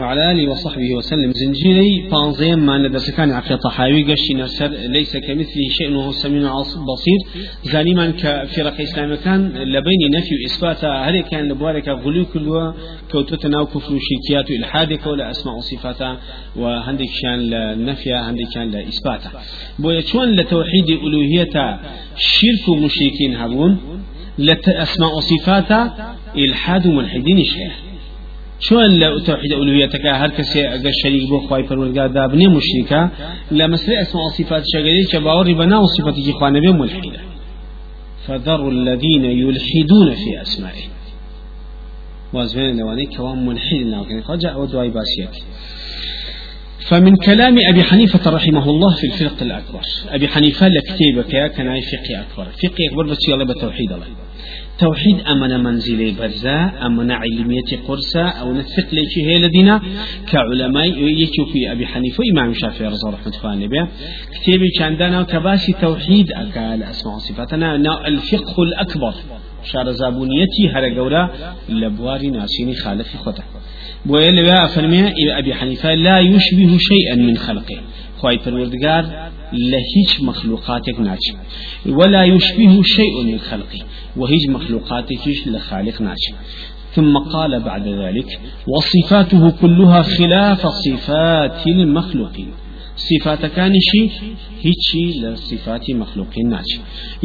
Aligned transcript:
وعلى 0.00 0.30
آله 0.32 0.50
وصحبه 0.50 0.94
وسلم. 0.94 1.32
زنجيري 1.32 2.08
بانزيم 2.10 2.58
ما 2.66 2.78
ندرس 2.78 3.10
كان 3.10 3.32
عقيدة 3.32 3.56
طحاوي 3.56 4.12
قشي 4.12 4.34
نسر 4.34 4.68
ليس 4.68 5.16
كمثله 5.16 5.68
شيء 5.78 5.92
وهو 5.92 6.10
السميع 6.10 6.52
بصير. 6.60 7.20
زاني 7.64 7.94
من 7.94 8.12
كفرق 8.12 8.80
إسلام 8.80 9.14
كان 9.14 9.40
لبين 9.48 10.10
نفي 10.16 10.34
وإثبات 10.34 10.84
هل 10.84 11.20
كان 11.20 11.48
لبوارك 11.48 11.88
غلو 11.88 12.26
كلها 12.26 12.74
كوتوتنا 13.12 13.60
وكفر 13.60 13.98
شركيات 14.08 14.50
إلحادك 14.50 15.06
ولا 15.06 15.30
أسماء 15.30 15.54
وصفات 15.56 16.18
وهندك 16.56 17.10
شان 17.22 17.38
لنفي 17.50 18.14
هندك 18.14 18.48
كان 18.54 18.70
لإثبات 18.70 19.22
بويا 19.78 20.00
شون 20.00 20.28
لتوحيد 20.36 20.88
ألوهية 20.90 21.80
شرك 22.16 22.68
مشركين 22.84 23.36
هبون 23.36 23.78
لأسماء 24.38 25.10
وصفات 25.16 25.70
إلحاد 26.36 26.86
ملحدين 26.86 27.44
شيخ 27.44 27.86
شون 28.60 28.90
لا 28.98 29.18
توحيد 29.26 29.52
ألوهيتك 29.52 30.06
هر 30.06 30.30
كسي 30.30 30.68
أجا 30.74 30.90
شريك 31.02 31.28
بو 31.28 31.38
خواي 31.40 31.64
فرمرقا 31.64 32.06
دابني 32.06 32.46
مشركا 32.48 33.10
لا 33.50 33.66
مسألة 33.66 34.02
اسماء 34.02 34.24
وصفات 34.24 34.62
شغالي 34.72 35.02
شباوري 35.12 35.54
بنا 35.54 35.78
وصفات 35.78 36.14
إخوان 36.28 36.60
بهم 36.60 36.78
ملحدة 36.78 37.20
فذروا 38.26 38.70
الذين 38.70 39.24
يلحدون 39.24 40.14
في 40.14 40.42
أسمائه 40.42 40.84
وازمين 42.32 42.76
لواني 42.78 43.06
كوان 43.06 43.46
ملحد 43.46 43.76
لكن 43.76 44.22
رجع 44.28 44.56
ودواي 44.56 44.90
باسيك 44.90 45.42
فمن 46.88 47.16
كلام 47.16 47.58
أبي 47.70 47.82
حنيفة 47.82 48.30
رحمه 48.30 48.70
الله 48.70 48.94
في 48.94 49.06
الفرق 49.06 49.42
الأكبر. 49.42 49.80
أبي 50.08 50.28
حنيفة 50.28 50.68
لكتيبك 50.68 51.52
كان 51.56 51.80
فقه 51.80 52.20
أكبر 52.20 52.44
فقه 52.62 52.76
أكبر 52.90 53.06
بس 53.06 53.18
يلا 53.28 53.44
بتوحيد 53.44 53.92
الله 53.92 54.06
توحيد 54.78 55.20
أمنا 55.20 55.58
منزلي 55.58 56.10
برزا 56.10 56.72
أمنا 56.86 57.14
علمية 57.14 57.86
قرصة 57.88 58.28
أو 58.28 58.52
نثق 58.52 58.86
ليش 58.92 59.18
هي 59.26 59.38
لدينا 59.38 59.82
كعلماء 60.28 60.88
في 61.52 61.72
أبي 61.72 61.86
حنيفة 61.86 62.20
وإمام 62.20 62.50
الشافعي 62.50 62.88
رضي 62.88 62.96
الله 63.06 63.18
به 63.66 63.88
كتابي 64.34 64.68
كان 64.78 65.22
كباسي 65.22 65.72
توحيد 65.72 66.32
أكال 66.32 66.82
أسماء 66.82 67.18
صفاتنا 67.18 67.76
الفقه 68.06 68.62
الأكبر. 68.62 69.14
شار 69.64 69.92
زابونيتي 69.92 70.68
هر 70.74 70.88
جورا 70.88 71.30
لبواري 71.68 72.30
ناسيني 72.30 72.74
خالف 72.74 73.16
خطأ. 73.16 73.42
ويلا 74.06 74.66
فرمي 74.66 75.08
أبي 75.38 75.54
حنيفة 75.54 75.94
لا 75.94 76.20
يشبه 76.20 76.78
شيئا 76.78 77.16
من 77.16 77.36
خلقه. 77.36 77.80
خواهي 78.18 78.38
پروردگار 78.38 79.04
لهيج 79.52 80.10
مخلوقاتك 80.22 81.00
ناچ 81.00 81.24
ولا 81.86 82.24
يشبه 82.24 82.82
شيء 82.82 83.22
من 83.24 83.38
خلقه 83.38 83.80
وهيج 84.16 84.50
مخلوقاتك 84.50 85.24
لخالق 85.46 86.02
ناچ 86.02 86.24
ثم 86.94 87.18
قال 87.18 87.60
بعد 87.60 87.88
ذلك 87.88 88.40
وصفاته 88.68 89.50
كلها 89.50 90.02
خلاف 90.02 90.66
صفات 90.66 91.66
المخلوقين. 91.66 92.50
صفات 92.96 93.46
كان 93.46 93.72
شيء 93.80 94.10
هيك 94.64 94.86
لصفات 95.22 95.90
مخلوقين 95.90 96.48
ناش 96.48 96.70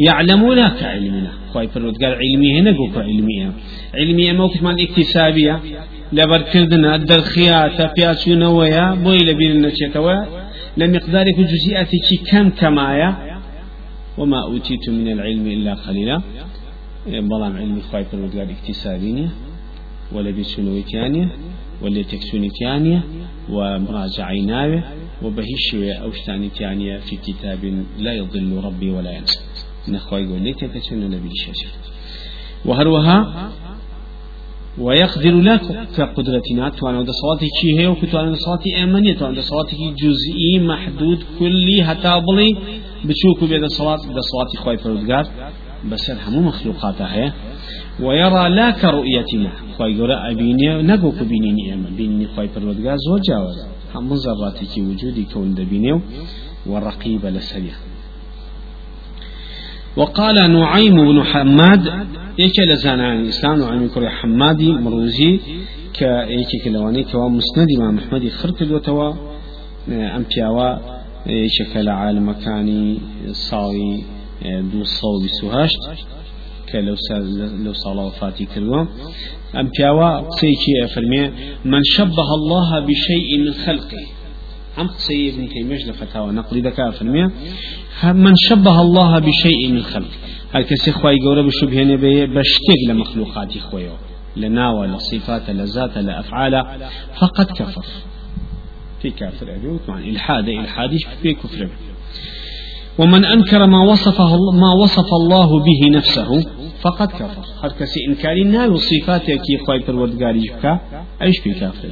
يعلمون 0.06 0.68
كعلمنا 0.68 1.32
خواهي 1.52 1.68
پروردگار 1.68 2.12
علمي 2.22 2.60
هنا 2.60 2.76
قوك 2.76 2.96
علمي 2.96 3.52
علمي 3.94 4.32
موقف 4.32 4.62
مال 4.62 4.80
اكتسابية 4.80 5.60
لبركردنا 6.12 6.94
الدرخيات 6.94 7.94
بياتشون 7.96 8.42
ويا 8.42 8.94
بوي 8.94 9.18
لبين 9.18 9.62
نشيتوا 9.62 10.41
لمقدار 10.76 11.26
جزئياتك 11.38 12.08
كم 12.30 12.50
كمايا؟ 12.50 13.40
وما 14.18 14.42
أوتيت 14.44 14.90
من 14.90 15.08
العلم 15.12 15.46
إلا 15.46 15.74
قليلا. 15.74 16.22
بلام 17.06 17.56
علم 17.56 17.80
خواهي 17.80 18.04
فرودقار 18.04 18.50
اكتسابيني 18.50 19.28
ولا 20.12 20.30
بسنويتيانية 20.30 21.28
ولا 21.82 22.02
تكسونيتيانية 22.02 23.02
ومراجعيناوي 23.50 24.82
وبهش 25.22 25.74
أوشتاني 25.74 26.48
تانية 26.48 26.98
في 26.98 27.16
كتاب 27.16 27.84
لا 27.98 28.12
يضل 28.12 28.60
ربي 28.64 28.90
ولا 28.90 29.12
ينسى 29.12 29.40
نخواهي 29.88 30.22
يقول 30.24 30.42
ليت 30.42 30.64
تكسون 30.64 31.04
نبي 31.10 31.28
الشاشة 31.28 31.68
وهروها 32.64 33.50
ويقدر 34.78 35.34
لك 35.40 35.60
كقدرتنا 35.96 36.68
توان 36.68 37.06
صلاتي 37.22 37.46
شي 37.60 37.78
هي 37.78 37.86
وكتوان 37.86 38.34
صلاتي 38.34 38.82
امنيه 38.82 39.14
توان 39.14 39.40
صلاتي 39.40 39.76
جزئي 40.02 40.58
محدود 40.58 41.18
كلي 41.38 41.84
حتى 41.84 42.20
بلي 42.26 42.56
بتشوكو 43.04 43.46
بيد 43.46 43.62
الصلاة 43.62 43.96
بصلاتي 43.96 44.56
خوي 44.62 44.76
فرودگار 44.76 45.24
بس 45.90 46.10
همو 46.10 46.40
مخلوقاتها 46.40 47.14
هي 47.14 47.32
ويرى 48.00 48.48
لا 48.48 48.70
كرؤيتنا 48.70 49.52
خوي 49.76 50.00
قرا 50.00 50.30
ابيني 50.30 50.82
نقو 50.82 51.10
كبيني 51.12 51.74
اما 51.74 51.90
بيني 51.96 52.26
خوي 52.36 52.48
فرودگار 52.48 52.96
زو 52.96 53.18
جاوز 53.28 53.58
هم 53.94 54.14
ذراتي 54.14 54.66
كي 54.74 54.80
وجودي 54.82 55.24
كون 55.32 55.54
دبينيو 55.54 56.00
والرقيب 56.66 57.26
لسريع 57.26 57.74
وقال 59.96 60.52
نعيم 60.52 60.94
بن 60.94 61.22
حماد 61.22 61.86
يك 62.38 62.58
لزانان 62.68 63.20
الإسلام 63.20 63.58
نعيم 63.58 63.88
كري 63.88 64.08
حمادي 64.08 64.72
مروزي 64.72 65.40
كيك 65.94 66.64
كلواني 66.64 67.04
كوا 67.04 67.28
مسند 67.28 67.66
إمام 67.78 67.94
محمد 67.94 68.28
خرق 68.28 68.62
الوتوا 68.62 69.12
أم 69.88 70.24
بياوا 70.34 70.76
يك 71.26 71.76
عالم 71.88 72.28
مكاني 72.28 72.98
صاوي 73.32 74.04
دو 74.72 74.84
صوب 74.84 75.26
سوهاشت 75.40 75.82
كلو 76.72 76.96
لو 77.64 77.72
صلاة 77.72 78.06
وفاتي 78.06 78.44
كردوا 78.44 78.84
أم 79.60 79.68
بياوا 79.78 80.30
سيكي 80.40 80.94
فرمي 80.94 81.22
من 81.64 81.82
شبه 81.84 82.28
الله 82.38 82.80
بشيء 82.80 83.38
من 83.44 83.52
خلقه. 83.52 84.04
عم 84.78 84.88
قصي 84.88 85.30
ابن 85.30 85.48
تيمية 85.48 85.84
لفتاوى 85.90 86.32
نقل 86.32 86.66
ذكاء 86.66 86.90
فرمي 86.90 87.30
من 88.04 88.32
شبه 88.36 88.80
الله 88.80 89.18
بشيء 89.18 89.72
من 89.72 89.82
خلق. 89.82 90.08
هل 90.52 90.62
كسي 90.62 90.92
خواي 90.92 91.18
قورة 91.20 91.42
بشبهين 91.42 91.96
بشتيق 92.34 92.88
لمخلوقات 92.88 93.58
خويو. 93.58 93.92
لناوى 94.36 94.86
لصفات 94.86 95.50
لذات 95.50 95.98
لأفعال. 95.98 96.64
فقد 97.20 97.46
كفر. 97.46 97.86
في 99.02 99.10
كافر 99.10 99.54
أبي 99.54 99.78
معنى 99.88 100.10
إلحاد 100.10 100.48
إلحاد 100.48 100.96
في 101.22 101.34
كفر 101.34 101.68
ومن 102.98 103.24
أنكر 103.24 103.66
ما 103.66 103.82
وصفه 103.82 104.36
ما 104.52 104.72
وصف 104.82 105.14
الله 105.22 105.48
به 105.58 105.96
نفسه 105.96 106.44
فقد 106.82 107.08
كفر 107.08 107.44
هر 107.62 107.72
كسي 107.78 108.00
إنكاري 108.08 108.44
ناوي 108.44 108.78
صفاتك 108.78 109.40
كي 109.46 109.58
خواي 109.66 109.80
پروردگاري 109.80 110.40
جبكا 110.46 110.80
أيش 111.22 111.38
في 111.38 111.54
كافر 111.54 111.90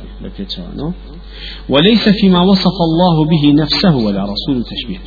وليس 1.69 2.09
فيما 2.09 2.41
وصف 2.41 2.77
الله 2.89 3.25
به 3.25 3.63
نفسه 3.63 3.97
ولا 3.97 4.23
رسول 4.23 4.65
تشبيه. 4.65 4.99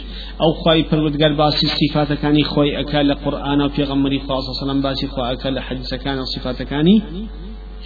أو 0.41 0.53
خواي 0.53 0.83
پروردگار 0.83 1.37
باسي 1.37 1.67
صفات 1.67 2.13
كاني 2.13 2.43
خوي 2.43 2.79
اكل 2.79 3.11
القران 3.11 3.61
أو 3.61 3.69
پیغمبري 3.69 4.19
خاص 4.19 4.43
صلى 4.59 4.71
الله 4.71 4.83
باسي 4.83 5.07
خو 5.07 5.21
اكل 5.21 5.59
حديث 5.59 5.93
كان 5.93 6.25
صفات 6.25 6.61
كاني 6.61 7.01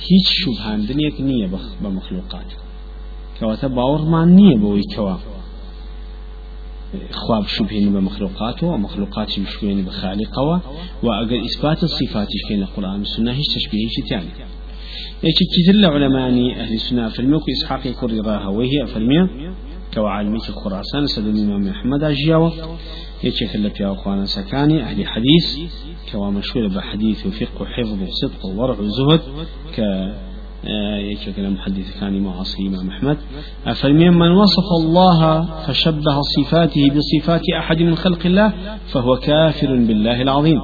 هیچ 0.07 0.27
شبهان 0.27 0.85
دنيك 0.85 1.21
نية 1.21 1.47
بخ 1.47 1.65
بمخلوقات 1.81 2.49
كواتا 3.39 3.67
باور 3.67 4.01
ما 4.01 4.25
نية 4.25 4.57
بوي 4.57 4.81
كوا 4.95 5.15
خواب 7.11 7.47
شبهين 7.47 7.93
بمخلوقاته 7.93 8.67
ومخلوقات 8.67 9.39
بشبهين 9.39 9.85
بخالقه 9.85 10.61
وأجر 11.03 11.45
إثبات 11.45 11.83
الصفات 11.83 12.27
في 12.47 12.55
القرآن 12.55 12.99
والسنة 12.99 13.31
هيش 13.31 13.45
تشبيه 13.55 13.87
شي 13.87 14.01
تاني 14.09 14.29
إيش 15.23 15.35
كتير 15.35 15.91
علماء 15.93 16.29
أهل 16.61 16.73
السنة 16.73 17.09
فرميوك 17.09 17.49
إسحاق 17.49 17.87
كوري 17.87 18.19
راها 18.19 18.47
وهي 18.47 18.87
فرميه 18.87 19.29
كوعالمي 19.93 20.39
خراسان 20.39 21.07
سد 21.07 21.27
الإمام 21.27 21.67
أحمد 21.67 22.03
أجياوة 22.03 22.77
يتشك 23.23 23.55
اللي 23.55 23.69
في 23.69 23.85
أخوانا 23.85 24.25
سكاني 24.25 24.83
أهل 24.83 25.07
حديث 25.07 25.71
كوا 26.11 26.29
مشهور 26.29 26.67
بحديث 26.67 27.25
وفقه 27.25 27.61
وحفظ 27.61 28.01
وصدق 28.01 28.45
وورع 28.45 28.75
وزهد 28.79 29.21
ك 29.75 29.81
يكفي 31.11 31.41
المحدث 31.41 31.99
كان 31.99 32.19
معاصي 32.23 32.67
إمام 32.67 32.89
أحمد. 32.89 33.17
فالمين 33.75 34.13
من 34.13 34.31
وصف 34.31 34.67
الله 34.81 35.45
فشبه 35.65 36.21
صفاته 36.21 36.89
بصفات 36.89 37.41
أحد 37.59 37.81
من 37.81 37.95
خلق 37.95 38.25
الله 38.25 38.53
فهو 38.87 39.15
كافر 39.15 39.67
بالله 39.67 40.21
العظيم. 40.21 40.61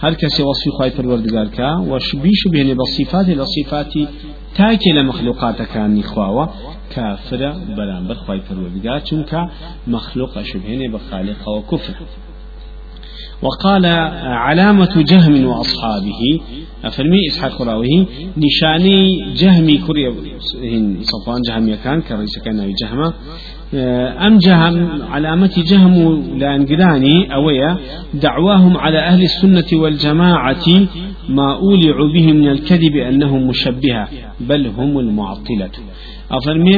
هل 0.00 0.14
كسي 0.14 0.42
وصف 0.42 0.70
خايف 0.78 1.00
الورد 1.00 1.48
كا 1.48 1.76
وشبيش 1.76 2.48
به 2.52 2.74
بالصفات 2.74 3.28
لصفات 3.28 3.92
تاكي 4.56 4.92
لمخلوقات 4.92 5.62
كان 5.62 5.94
نخواوة 5.94 6.50
كافرة 6.90 7.56
برامبر 7.76 8.14
خايف 8.14 8.52
الورد 8.52 8.86
قال 8.86 9.48
مخلوق 9.86 10.42
شبهين 10.42 10.92
بخالق 10.92 11.48
وكفر 11.48 11.94
وقال 13.42 13.86
علامة 14.24 15.04
جهم 15.08 15.46
وأصحابه 15.46 16.40
أفرمي 16.84 17.26
إسحاق 17.28 17.62
راويه 17.62 18.06
نشاني 18.36 19.32
جهمي 19.34 19.78
كري 19.78 20.06
صفوان 21.02 21.40
جهم 21.48 21.74
كان 21.84 22.00
كرئيس 22.02 22.38
كان 22.38 22.74
جهمة. 22.82 23.12
أم 24.26 24.38
جهم 24.38 25.02
علامة 25.02 25.54
جهم 25.70 25.94
لأنقلاني 26.38 27.34
أويا 27.34 27.76
دعواهم 28.14 28.76
على 28.76 28.98
أهل 28.98 29.22
السنة 29.22 29.80
والجماعة 29.80 30.66
ما 31.28 31.54
أولع 31.54 31.96
به 32.14 32.32
من 32.32 32.48
الكذب 32.48 32.96
أنهم 32.96 33.48
مشبهة 33.48 34.08
بل 34.40 34.66
هم 34.66 34.98
المعطلة. 34.98 35.70
أفرمي 36.30 36.76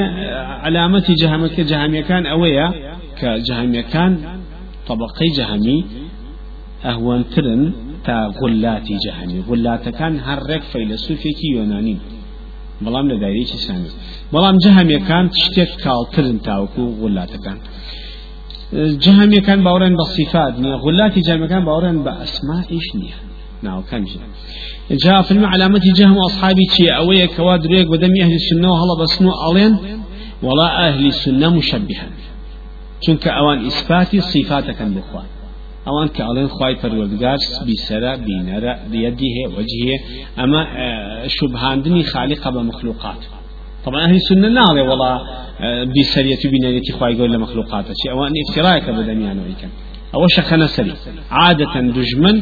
علامة 0.64 1.04
جهمك 1.08 1.60
جهمي 1.60 2.02
كان 2.02 2.26
أويا 2.26 2.72
كجهمي 3.20 3.82
كان 3.82 4.18
طبقي 4.88 5.26
جهمي 5.38 5.84
أهون 6.90 7.24
ترن 7.32 7.72
تا 8.04 8.32
غلاتي 8.40 8.94
جهمي 9.04 9.40
غلات 9.48 9.88
كان 9.88 10.14
هرك 10.20 10.62
فيلسوفي 10.72 11.30
يوناني 11.54 11.96
بەڵام 12.84 13.06
لە 13.12 13.16
دایرێکی 13.22 13.58
سامی 13.66 13.90
بەڵام 14.34 14.56
جەهەمیەکان 14.64 15.26
شتێک 15.42 15.70
کاڵترن 15.84 16.38
تاوەکو 16.46 16.84
وڵاتەکان 17.02 17.58
جەهەمیەکان 19.04 19.60
باوەڕێن 19.66 19.94
بە 19.98 20.04
صفات 20.16 20.54
نییە 20.62 20.76
غلاتی 20.84 21.22
جەمەکان 21.28 21.62
باوەڕێن 21.68 21.98
بە 22.04 22.12
ئەسمائیش 22.20 22.86
نییە 23.00 23.18
ناوکەم 23.66 24.04
جاء 25.04 25.22
في 25.22 25.34
علامة 25.52 25.84
جهم 25.98 26.18
أصحابي 26.28 26.64
شيء 26.76 26.96
أوية 27.02 27.26
كواد 27.36 27.66
ريق 27.66 27.90
ودمي 27.92 28.22
أهل 28.22 28.34
السنة 28.40 28.68
وهلا 28.72 28.94
بسنو 29.00 29.30
ألين 29.48 29.72
ولا 30.46 30.68
أهل 30.88 31.06
السنة 31.06 31.48
مشبها 31.56 32.06
چونك 33.04 33.24
أوان 33.40 33.58
إثبات 33.66 34.10
صفاتك 34.32 34.78
بخوان 34.96 35.28
ئەوان 35.86 36.08
کە 36.14 36.22
ئەڵێن 36.28 36.48
خی 36.56 36.74
پەروەردگار 36.82 37.38
بیسەرە 37.66 38.12
بینەرە 38.26 38.72
بيده 38.92 39.36
وجهه 39.56 39.96
أما 40.42 40.60
شبهاندني 41.36 42.02
خالقة 42.12 42.48
بمخلوقات 42.56 43.22
طبعا 43.84 44.00
أهل 44.06 44.16
السنة 44.20 44.48
ناڵێ 44.58 44.82
وڵا 44.90 45.12
بیسەریەتی 45.94 46.48
بینەرێتی 46.54 46.92
خی 46.98 47.12
گەور 47.18 47.30
لە 47.34 47.38
مەخلوقاتە. 47.44 47.92
چی 48.00 48.06
ئەوان 48.12 48.32
ئفتراایەکە 48.40 48.90
بەدەمیانەوەی 48.98 49.56
کەن 49.60 49.72
ئەوە 50.14 50.28
شەخەنە 50.36 50.68
سەری 50.74 50.94
عادەتەن 51.40 51.86
دژمن 51.96 52.36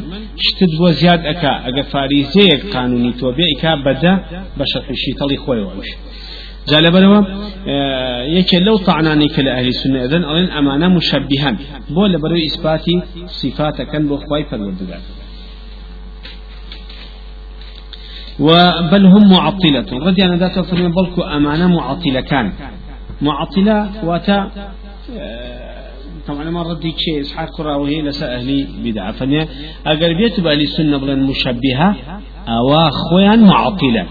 شتت 0.45 0.71
بۆ 0.79 0.87
زیاد 0.99 1.21
ئەکا. 1.29 1.53
ئەگە 1.65 1.83
فاریزەیەک 1.91 2.61
قانونی 2.73 3.13
تۆ 3.19 3.27
بێ 3.37 3.45
ئیکا 3.51 3.73
بەدە 3.85 4.13
بە 4.57 4.65
شەقیشی 4.73 5.13
تەڵی 5.19 5.37
خۆیەوەش 5.43 5.89
جالبەرەوە 6.69 7.19
یەکێ 8.37 8.59
لەو 8.67 8.77
طعنانی 8.87 9.29
کە 9.33 9.41
لە 9.45 9.51
ئەهلی 9.55 9.73
سنە 9.81 9.97
ئەدەن 10.03 10.23
ئەڵێن 10.29 10.49
ئەمانە 10.55 10.87
مشبهان 10.97 11.55
بۆ 11.95 12.03
لە 12.13 12.17
بەرەوەی 12.23 12.45
ئیسپاتی 12.47 12.95
صفاتەکەن 13.39 14.03
بۆ 14.09 14.15
خوای 14.25 14.43
پەروەردگار. 14.49 15.01
وبل 18.47 19.05
هم 19.05 19.23
معطلة 19.29 19.89
ردي 20.07 20.25
أنا 20.25 20.37
ذات 20.37 20.59
فرمي 20.59 20.89
بلكو 20.97 21.21
أمانة 21.21 21.67
معطلة 21.67 22.21
كان 22.21 22.47
معطلة 23.21 23.77
واتا 24.07 24.37
طبعا 26.27 26.49
ما 26.49 26.61
ردي 26.63 26.91
شيء 26.97 27.21
إسحاق 27.21 27.49
كراوي 27.57 28.01
لسا 28.01 28.25
أهلي 28.35 28.67
بدعة 28.83 29.11
فنيا 29.11 29.47
أقربيت 29.85 30.39
بأهلي 30.39 30.63
السنة 30.63 30.97
بلن 30.97 31.19
مشبهة 31.29 31.95
أو 32.47 32.89
خويا 32.89 33.35
معطلة 33.35 34.03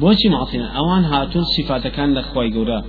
بۆچی 0.00 0.28
ماڵتینە 0.34 0.68
ئەوان 0.76 1.04
هاتون 1.12 1.44
سیفاتەکان 1.54 2.10
لە 2.16 2.22
خی 2.30 2.48
گەورە. 2.56 2.80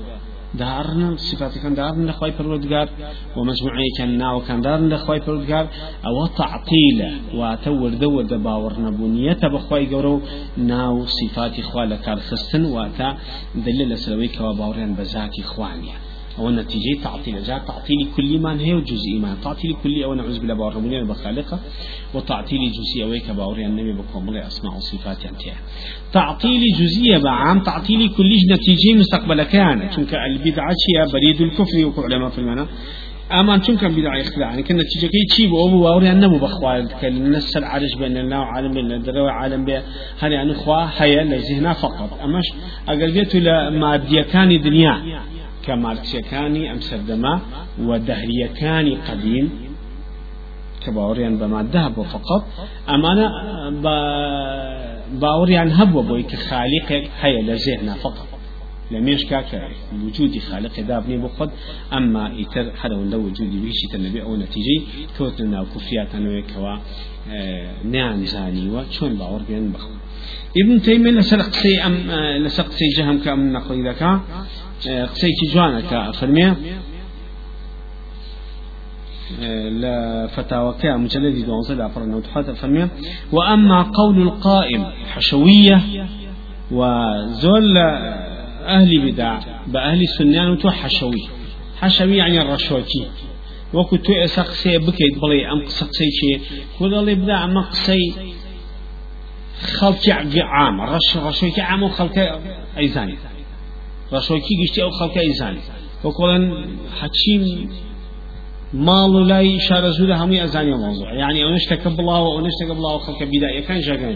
دارن 0.62 1.18
صفاتەکان 1.28 1.74
دارن 1.80 2.04
لە 2.10 2.14
خی 2.20 2.32
پەروەردگار 2.38 2.88
و 3.36 3.40
مەجموعەیەکان 3.50 4.12
ناوەکاندارن 4.22 4.86
لە 4.94 4.98
خی 5.06 5.20
پەروەردگار. 5.26 5.66
ئەوە 6.06 6.26
تعتیلە 6.40 7.12
واتە 7.40 7.72
وردە 7.82 8.08
وردە 8.16 8.38
باوەڕ 8.46 8.76
نەبوونیەتە 8.86 9.48
بەخوای 9.54 9.90
گەورە 9.92 10.12
و 10.16 10.24
ناو 10.72 10.96
صفاتی 11.18 11.64
خوا 11.70 11.84
لە 11.92 11.98
کارخستن 12.06 12.64
واتە 12.76 13.10
دلیل 13.66 13.88
لەسەرەوەی 13.94 14.34
کەوا 14.36 14.52
باوڕیان 14.60 14.92
بە 14.98 15.04
ذاتی 15.14 15.44
خوانیە 15.52 15.98
أو 16.39 16.50
نتيجة 16.50 17.03
تعطيل 17.03 17.44
جاء 17.44 17.59
تعطيل 17.59 18.07
كل 18.18 18.39
ما 18.39 18.62
هي 18.62 18.74
وجزء 18.74 19.19
ما 19.21 19.38
تعطيل 19.44 19.75
كل 19.83 20.03
أو 20.03 20.13
نعوذ 20.13 20.39
بالله 20.39 20.53
بارمونيا 20.53 21.03
بخالقة 21.03 21.59
وتعطيل 22.13 22.71
جزئي 22.71 23.03
أو 23.03 23.27
كباوري 23.27 23.65
النبي 23.65 23.94
بكم 23.94 24.30
أسماء 24.30 24.75
وصفات 24.75 25.25
أنتها 25.25 25.57
تعطيل 26.13 26.62
جزئية 26.80 27.18
بعام 27.18 27.59
تعطيل 27.59 28.09
كل 28.09 28.31
نتيجة 28.51 28.94
مستقبل 28.94 29.44
كان. 29.44 29.89
چونك 29.89 30.13
البدعة 30.13 30.75
هي 30.89 31.06
بريد 31.13 31.41
الكفر 31.41 31.85
وكعلماء 31.85 32.30
في 32.30 32.39
المعنى. 32.39 32.68
أما 33.31 33.57
چون 33.57 33.77
كان 33.77 33.95
بدعة 33.95 34.21
اختلاع 34.21 34.50
يعني 34.50 34.63
كنا 34.63 34.83
نتيجة 34.83 35.12
كي 35.12 35.25
تشيب 35.30 35.51
وابو 35.51 35.81
بأوري 35.81 36.12
النبو 36.12 36.38
بخوال 36.38 36.88
كان 37.01 37.18
الناس 37.18 37.57
العرش 37.57 37.95
بين 37.95 38.18
الله 38.18 38.39
وعالم 38.39 38.74
بين 38.74 38.91
الدروي 38.91 39.30
عالم 39.31 39.65
به 39.65 39.81
هل 40.19 40.31
يعني 40.31 40.53
خوا 40.53 40.85
هيا 40.97 41.24
لزهنا 41.24 41.74
فقط. 41.74 42.19
أماش 42.24 42.45
أقل 42.88 43.44
لما 43.44 43.97
كان 44.31 44.62
دنيا 44.62 45.24
کە 45.63 45.74
مارکسیەکانی 45.86 46.63
ئەم 46.69 46.80
سەردەما 46.88 47.36
و 47.88 47.89
دەهریەکانی 48.07 48.95
قەدیم 49.07 49.48
کە 50.81 50.89
باوەڕیان 50.95 51.36
بەمادە 51.42 51.83
بۆ 51.95 52.04
فقط. 52.13 52.44
ئەمانە 52.89 53.27
باوەڕیان 55.21 55.69
هەبووە 55.77 56.04
بۆی 56.10 56.24
کە 56.30 56.38
خالیقێک 56.48 57.06
هەیە 57.21 57.42
لە 57.48 57.56
زێهنا 57.65 57.95
فقط. 58.04 58.30
لە 58.94 59.00
مێشکا 59.07 59.39
کە 59.50 59.60
وجودی 60.04 60.42
خالق 60.48 60.75
دابنی 60.89 61.18
بۆ 61.24 61.30
خۆت 61.36 61.51
ئەمما 61.94 62.25
ئیتر 62.39 62.66
هەرەوەندە 62.81 63.18
وجودی 63.25 63.57
ویشی 63.66 63.88
نەبێ 64.06 64.21
ئەو 64.25 64.36
نەتیجەی 64.44 64.80
کەوت 65.16 65.36
لە 65.42 65.45
ناو 65.54 65.66
کوفریاتانەوەیکەوە 65.74 66.74
نیانزانیوە 67.94 68.81
چۆن 68.94 69.12
باوەڕ 69.19 69.44
بێن 69.50 69.66
ابن 70.62 70.81
تيمية 70.81 71.12
لسر 71.12 71.42
قصي 71.42 71.74
أم 71.88 71.95
لسر 72.44 72.63
قصي 72.63 72.88
جهم 72.98 73.18
كأم 73.24 73.54
نقل 73.54 73.86
لك 73.86 74.01
قسەیکی 74.83 75.45
جوانەکە 75.53 76.00
فەرمێ 76.19 76.50
لا 79.83 80.27
فتاوى 80.27 80.74
مجلد 80.83 81.45
دوانزل 81.45 81.81
أفرنا 81.81 82.15
وتحات 82.15 82.51
فرمي 82.51 82.88
وأما 83.31 83.83
قول 83.83 84.21
القائم 84.21 84.85
حشوية 85.13 85.81
وزول 86.71 87.77
أهل 88.77 89.12
بدع 89.12 89.39
بأهل 89.68 90.01
السنان 90.01 90.50
وتو 90.50 90.71
حشوي. 90.71 91.24
حشوي 91.81 92.18
يعني 92.18 92.41
الرشوكي 92.41 93.07
وكو 93.74 93.95
تو 93.95 94.13
أسقسي 94.13 94.77
بكيت 94.77 95.19
بلي 95.21 95.51
أم 95.51 95.65
قسقسي 95.65 96.06
شي. 96.12 96.41
ولا 96.80 97.13
بدع 97.13 97.44
ام 97.44 97.57
قسي 97.62 98.13
خلق 99.80 100.09
عام. 100.38 100.81
رش 100.81 101.18
رشوكي 101.18 101.62
عام 101.62 101.83
وخلق 101.83 102.41
ايزاني 102.77 103.15
ڕەشۆکی 104.12 104.54
گشتی 104.62 104.80
ئەو 104.84 104.92
خەڵکە 104.98 105.22
ئیزانی 105.28 105.64
وەکۆڵەن 106.04 106.44
حەچیم 107.00 107.44
ماڵ 108.88 109.12
و 109.16 109.24
لای 109.32 109.60
شارە 109.68 109.92
زوورە 109.98 110.16
هەمووی 110.22 110.42
ئەزانی 110.44 110.74
مۆزوع 110.84 111.10
یعنی 111.22 111.40
ئەو 111.44 111.58
شتەکە 111.64 111.90
بڵاوە 111.98 112.30
ئەو 112.34 112.50
شتەکە 112.56 112.74
بڵاو 112.80 113.04
خەڵکە 113.06 113.26
بیدایەکان 113.32 113.80
ژەگەن 113.88 114.16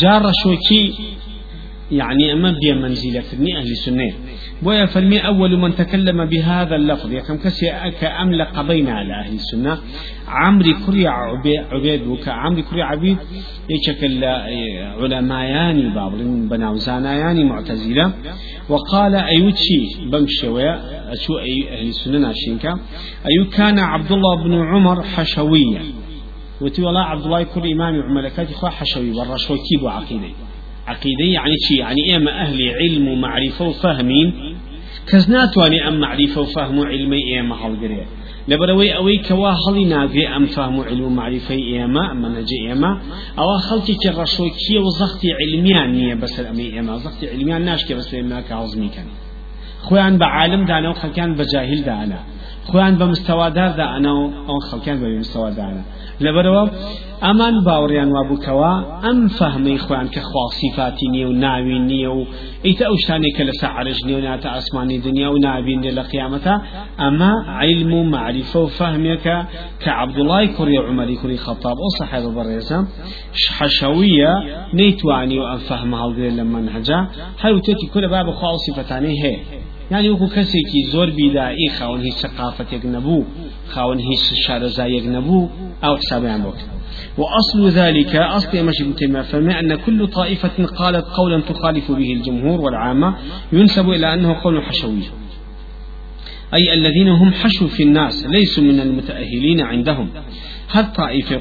جار 0.00 0.20
ڕەشۆکی 0.26 0.84
يعني 1.92 2.32
أما 2.32 2.54
بيا 2.62 2.74
منزلة 2.74 3.20
أهل 3.58 3.70
السنة. 3.70 4.12
بويا 4.62 4.86
فرمي 4.86 5.18
أول 5.18 5.58
من 5.58 5.74
تكلم 5.74 6.24
بهذا 6.24 6.76
اللفظ 6.76 7.12
يا 7.12 7.20
كم 7.20 7.36
كسي 7.36 7.90
كأملق 8.00 8.62
بين 8.62 8.88
على 8.88 9.14
أهل 9.14 9.34
السنة. 9.34 9.78
عمري 10.28 10.74
كري 10.86 11.06
عبيد 11.06 12.06
وكعمري 12.06 12.62
كري 12.62 12.82
عبيد 12.82 13.18
يشكل 13.70 14.24
علماياني 15.00 15.94
بابل 15.94 16.48
بناوزانياني 16.50 17.44
معتزلة. 17.44 18.12
وقال 18.68 19.14
أيوتشي 19.14 20.10
بمشوية 20.12 20.74
أشو 21.12 21.38
أي 21.38 21.78
أهل 21.78 21.88
السنة 21.88 22.18
ناشينكا 22.18 22.78
أيو 23.30 23.50
كان 23.50 23.78
عبد 23.78 24.12
الله 24.12 24.44
بن 24.44 24.54
عمر 24.54 25.02
حشويا. 25.02 25.82
وتي 26.60 26.82
والله 26.82 27.00
عبد 27.00 27.24
الله 27.24 27.42
كل 27.42 27.72
إمام 27.72 28.02
عملكات 28.02 28.50
إخوة 28.50 28.70
حشوي 28.70 29.10
والرشوكي 29.10 29.76
وعقيدي 29.82 30.14
عقيدة. 30.14 30.47
يعني 31.34 31.54
شي 31.68 31.74
يعني 31.74 32.16
إما 32.16 32.40
أهل 32.40 32.70
علم 32.70 33.08
ومعرفة 33.08 33.64
وفهمين 33.64 34.32
كزناتواني 35.06 35.88
أم 35.88 36.00
معرفة 36.00 36.40
وفهم 36.40 36.80
علمي 36.80 37.40
إما 37.40 37.56
هالقريه 37.56 38.06
لبروي 38.48 38.96
أوي 38.96 39.18
كوا 39.18 39.48
هلي 39.48 39.84
ناقري 39.84 40.28
أم 40.28 40.46
فهم 40.46 40.80
علم 40.80 41.16
معرفة 41.16 41.54
إيما 41.54 42.12
أم 42.12 42.26
نجي 42.26 42.68
إيما 42.68 43.00
أو 43.38 43.58
خلتي 43.58 43.94
كرشوكية 43.94 44.78
وزختي 44.78 45.32
علميان 45.32 45.92
نية 45.92 46.14
بس 46.14 46.40
الأمي 46.40 46.72
إيما 46.72 46.96
زختي 46.96 47.30
علميان 47.30 47.64
ناشكي 47.64 47.94
بس 47.94 48.14
إيما 48.14 48.40
كعظمي 48.40 48.88
كان. 48.88 49.06
خوان 49.82 50.18
بعالم 50.18 50.64
دانا 50.66 50.90
وخلكان 50.90 51.34
بجاهل 51.34 51.84
دانا. 51.84 52.20
خوان 52.64 52.98
بمستوى 52.98 53.50
دار 53.50 53.70
دانا 53.70 54.10
أو 54.48 54.58
خلكان 54.58 55.00
بمستوى 55.00 55.50
دانا. 55.50 55.84
لبروا 56.20 56.68
ئەمان 57.26 57.56
باوەڕیان 57.66 58.10
وابووکەوە 58.16 58.72
ئەم 59.04 59.18
فەهمەی 59.38 59.78
خۆیان 59.84 60.08
کە 60.14 60.20
خوا 60.28 60.44
صفاتی 60.60 61.06
نییە 61.14 61.26
و 61.30 61.32
ناوی 61.44 61.78
نییە 61.90 62.10
و 62.18 62.22
ئیتە 62.66 62.84
ئەو 62.88 62.96
شتانێک 63.02 63.32
کە 63.36 63.42
لە 63.48 63.54
سەعرج 63.60 63.98
نیە 64.06 64.16
و 64.18 64.24
ناتە 64.28 64.48
ئاسمانی 64.54 64.98
دنیا 65.06 65.28
و 65.32 65.38
نابینێ 65.46 65.90
لە 65.98 66.04
قیامەتە 66.10 66.54
ئەمە 67.02 67.32
علم 67.60 67.92
و 67.98 68.00
معریفە 68.14 68.58
و 68.62 68.72
فەهمێکە 68.78 69.38
کە 69.82 69.90
عەبدوڵای 70.00 70.46
کوڕی 70.56 70.78
عمەری 70.88 71.16
کوڕی 71.20 71.38
خەتاب 71.46 71.76
ئەو 71.82 71.90
سەحێبە 71.98 72.30
بەڕێزە 72.36 72.78
حەشەویە 73.56 74.32
نەیتوانی 74.78 75.38
و 75.40 75.44
ئەم 75.50 75.60
فەهمە 75.68 75.96
هەڵگرێت 76.02 76.34
لە 76.40 76.44
منهەجا 76.52 77.00
هەروتێکی 77.42 77.86
کورە 77.92 78.08
با 78.14 78.20
بەخوا 78.28 78.50
و 78.54 78.62
صفەتانەی 78.66 79.18
هەیە. 79.24 79.40
يعني 79.90 80.10
وكو 80.10 80.28
كسيكي 80.28 80.82
زور 80.92 81.10
بيدائي 81.10 81.68
خاون 81.78 82.00
هي 82.00 82.10
ثقافة 82.10 82.66
يجنبو 82.72 83.24
خاون 83.68 83.98
هي 83.98 84.16
شارزا 84.46 84.86
يجنبو 84.86 85.48
أو 85.84 85.96
حسابي 85.96 86.28
عن 86.28 86.44
وقت 86.44 86.66
وأصل 87.18 87.68
ذلك 87.68 88.16
أصل 88.16 88.64
مش 88.64 88.74
ابن 88.80 89.22
فما 89.22 89.60
أن 89.60 89.74
كل 89.74 90.06
طائفة 90.06 90.64
قالت 90.64 91.06
قولا 91.06 91.40
تخالف 91.40 91.92
به 91.92 92.12
الجمهور 92.12 92.60
والعامة 92.60 93.14
ينسب 93.52 93.90
إلى 93.90 94.14
أنه 94.14 94.42
قول 94.42 94.62
حشوي. 94.62 95.02
أي 96.54 96.74
الذين 96.74 97.08
هم 97.08 97.32
حشو 97.32 97.68
في 97.68 97.82
الناس 97.82 98.26
ليسوا 98.26 98.64
من 98.64 98.80
المتأهلين 98.80 99.60
عندهم. 99.60 100.10
هر 100.70 100.84
طائفة 100.84 101.40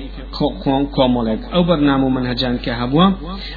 كومولك 0.92 1.40
أو 1.54 1.64
برنامج 1.64 2.12
منهجان 2.12 2.58
كهبوا 2.58 3.12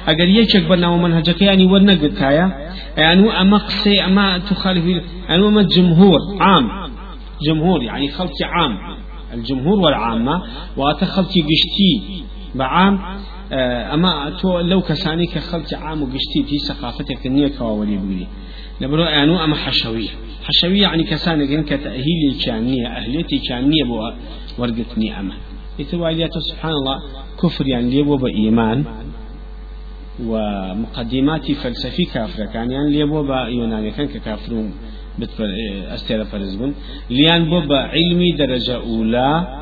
أجر 0.07 0.27
يشك 0.27 0.65
برنامج 0.67 1.03
منهجك 1.03 1.41
يعني 1.41 1.65
ورنقد 1.65 2.13
كايا 2.19 2.71
يعني 2.97 3.41
أما 3.41 3.57
قصي 3.57 4.05
أما 4.05 4.37
تخالف 4.37 4.85
يعني 4.85 5.47
أما 5.47 5.61
جمهور 5.61 6.19
عام. 6.39 6.91
جمهور 7.41 7.83
يعني 7.83 8.09
خلق 8.09 8.31
عام. 8.43 8.77
الجمهور 9.33 9.79
والعامة. 9.79 10.41
وأتخلق 10.77 11.27
قشتي 11.27 12.23
بعام 12.55 12.99
أما 13.93 14.29
تو 14.41 14.59
لو 14.59 14.81
كساني 14.81 15.25
كخلق 15.25 15.73
عام 15.73 16.01
وقشتي 16.03 16.43
في 16.49 16.57
ثقافتك 16.57 17.25
النية 17.25 17.47
كواولي 17.47 17.97
بقولي 17.97 18.27
لبرو 18.81 19.03
يعني 19.03 19.43
أما 19.43 19.55
حشوية 19.55 20.09
حشوية 20.43 20.81
يعني 20.81 21.03
كسانك 21.03 21.65
كتأهيل 21.65 22.41
كانية 22.45 22.87
أهليتي 22.87 23.37
كانية 23.49 23.83
بو 23.83 24.11
ورقتني 24.57 25.19
يتواليات 25.81 26.37
سبحان 26.51 26.71
الله 26.71 26.97
كفر 27.41 27.67
يعني 27.67 27.89
ليبو 27.89 28.17
بإيمان 28.17 28.85
ومقدمات 30.25 31.51
فلسفي 31.51 32.05
كافرة 32.05 32.45
كان 32.45 32.71
يعني 32.71 32.89
ليبو 32.91 33.23
بيوناني 33.23 33.91
كان 33.91 34.07
ككافرون 34.07 34.73
استيرا 35.95 36.23
فرزبون 36.23 36.73
ليان 37.09 37.49
بو 37.49 37.59
بعلمي 37.67 38.31
درجة 38.31 38.75
أولى 38.75 39.57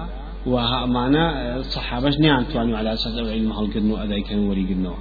وها 0.45 0.85
معنا 0.85 1.25
صحابة 1.61 2.17
نعم 2.19 2.43
توانوا 2.43 2.77
على 2.77 2.93
أساس 2.93 3.17
علم 3.17 3.51
هالقرنو 3.51 3.97
أذا 4.03 4.19
كانوا 4.19 4.49
وريقرنو 4.49 4.93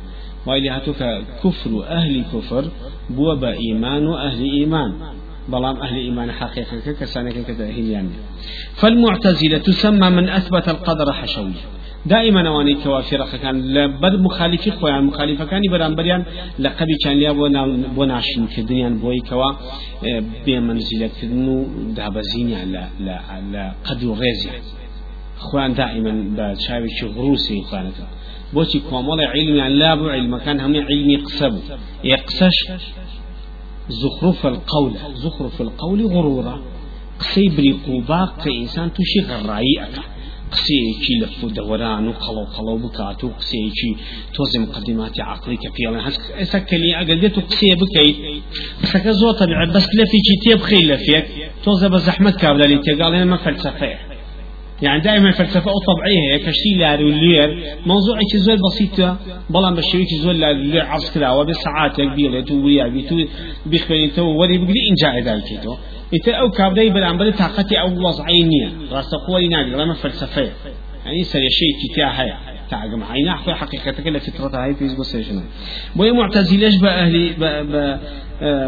وإلي 0.47 0.71
هاتوك 0.71 0.97
كفر 1.45 1.85
أهل 1.89 2.25
كفر 2.33 2.65
بو 3.11 3.37
بإيمان 3.37 4.07
أهل 4.07 4.43
إيمان 4.43 4.93
بلام 5.49 5.77
أهل 5.77 5.97
إيمان 5.97 6.33
حقيقة 6.33 6.93
كسانك 7.01 7.37
يعني 7.59 8.11
فالمعتزلة 8.75 9.59
تسمى 9.59 10.11
من 10.11 10.29
أثبت 10.29 10.69
القدر 10.69 11.13
حشوي. 11.13 11.53
دائما 12.07 12.51
واني 12.51 12.75
كوافر 12.75 13.27
كان 13.43 13.75
لبر 13.75 14.17
مخالفي 14.17 14.71
خويا 14.71 15.01
مخالفة 15.01 15.45
كان 15.45 15.63
بران 15.71 15.95
بريان 15.95 16.25
لقبي 16.59 16.97
كان 17.05 17.17
ليا 17.17 17.33
بونا 17.33 17.67
بوناشين 17.97 18.47
كدنيا 18.47 18.89
بوي 18.89 19.21
كوا 19.21 19.51
آه، 20.09 20.23
بمنزلة 20.47 21.11
كدنو 21.23 21.67
دابزيني 21.97 22.57
على 22.57 22.79
على 23.01 23.11
على 23.11 23.73
قدر 23.85 24.11
رزي 24.11 24.51
خوان 25.37 25.75
دائما 25.75 26.13
بشاوي 26.37 26.89
غروسي 27.17 27.63
خوانك 27.63 27.99
بوشي 28.53 28.81
كومال 28.91 29.21
علمي 29.21 29.61
عن 29.61 29.71
لابو 29.71 30.09
علم 30.09 30.39
كان 30.39 30.61
هم 30.61 30.77
علمي 30.77 31.17
قصبو. 31.17 31.61
يقصش 32.05 32.59
زخرف 33.89 34.47
القول. 34.47 34.93
زخرف 35.15 35.61
القول 35.61 36.07
غرورا. 36.07 36.63
قسي 37.21 37.49
بريقو 37.49 38.01
باق 38.01 38.45
كإنسان 38.45 38.93
تشي 38.93 39.21
غرائي 39.21 39.75
أكا 39.83 40.03
قسيكي 40.53 41.15
لفو 41.23 41.49
دوران 41.49 42.09
وقلو 42.09 42.45
قلو 42.45 42.77
بكاتو 42.79 43.29
قسيكي 43.29 43.97
توزي 44.35 44.59
مقدمات 44.59 45.21
عقلي 45.21 45.57
كفيلا 45.57 46.09
هس 46.09 46.19
اسكلي 46.31 46.97
اقدتو 46.97 47.41
قسي 47.41 47.75
بكي 47.75 48.41
سكا 48.83 49.13
زوطا 49.13 49.47
بس 49.75 49.87
لفي 49.95 50.19
تيب 50.45 50.61
خيل 50.61 50.93
لفيك 50.93 51.27
توزي 51.65 51.89
بزحمت 51.89 52.37
كابلا 52.37 52.65
لي 52.65 52.79
تقال 52.79 53.15
أنا 53.15 53.25
ما 53.25 53.37
فلسفه 53.37 54.08
يعني 54.83 55.01
دائما 55.01 55.29
الفلسفة 55.29 55.71
طبيعية 55.87 56.33
هي 56.33 56.39
كشتي 56.39 56.75
لار 56.79 57.05
واللير 57.05 57.77
موضوع 57.87 58.19
زول 58.35 58.59
بسيطة 58.71 59.17
بلان 59.51 59.75
بشوي 59.75 60.07
زول 60.23 60.41
لار 60.41 60.87
عرض 60.87 61.05
كذا 61.15 61.31
وبساعات 61.31 62.01
كبيرة 62.01 62.41
تو 62.41 62.55
ويا 62.55 62.89
بيتو 62.89 63.25
بيخبرين 63.67 64.13
تو 64.13 64.35
بقولي 64.35 64.57
إن 64.91 64.95
جاء 65.03 65.21
ذلك 65.23 65.65
تو. 65.65 65.77
إنت 66.15 66.29
أو 66.29 66.51
كابداي 66.51 66.91
بلان 66.91 67.19
بل 67.19 67.33
طاقتي 67.33 67.81
أو 67.81 67.89
وضعينية 68.07 68.69
راس 68.93 69.11
قوي 69.29 69.49
نادي 69.49 69.71
لما 69.71 69.95
فلسفة. 69.95 70.51
يعني 71.05 71.25
سري 71.25 71.51
شيء 71.51 71.69
كتيا 71.83 72.23
هيا 72.23 72.39
تعجم 72.71 73.03
عينا 73.03 73.35
أخوي 73.35 73.55
حقيقتك 73.55 74.19
فطرتها 74.19 74.65
هاي 74.65 74.75
في 74.75 74.97
بوسيشن 74.97 75.43
بوي 75.97 76.13
معتزلش 76.13 76.77
بأهل 76.77 77.35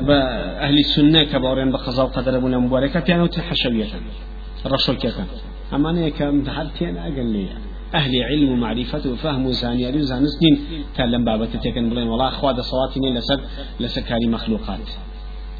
بأهل 0.06 0.78
السنة 0.78 1.24
كبارين 1.24 1.70
بقضاء 1.70 2.06
وقدر 2.06 2.36
أبونا 2.36 2.58
مباركة 2.58 3.04
يعني 3.08 3.22
وتحشوية 3.22 3.84
كذا 5.02 5.26
أما 5.74 5.90
أنا 5.90 6.08
كم 6.08 6.42
دهرتين 6.42 6.96
أقل 6.96 7.46
أهل 7.94 8.22
علم 8.22 8.48
ومعرفة 8.52 9.10
وفهم 9.10 9.46
وزانية 9.46 9.94
وزانستين 9.94 10.54
كلام 10.96 11.24
بابا 11.24 11.46
تتكن 11.46 11.90
بلين. 11.90 12.08
والله 12.08 12.28
أخوات 12.28 12.60
صواتني 12.60 13.14
لسد 13.14 13.40
لسكاري 13.80 14.26
مخلوقات. 14.26 14.88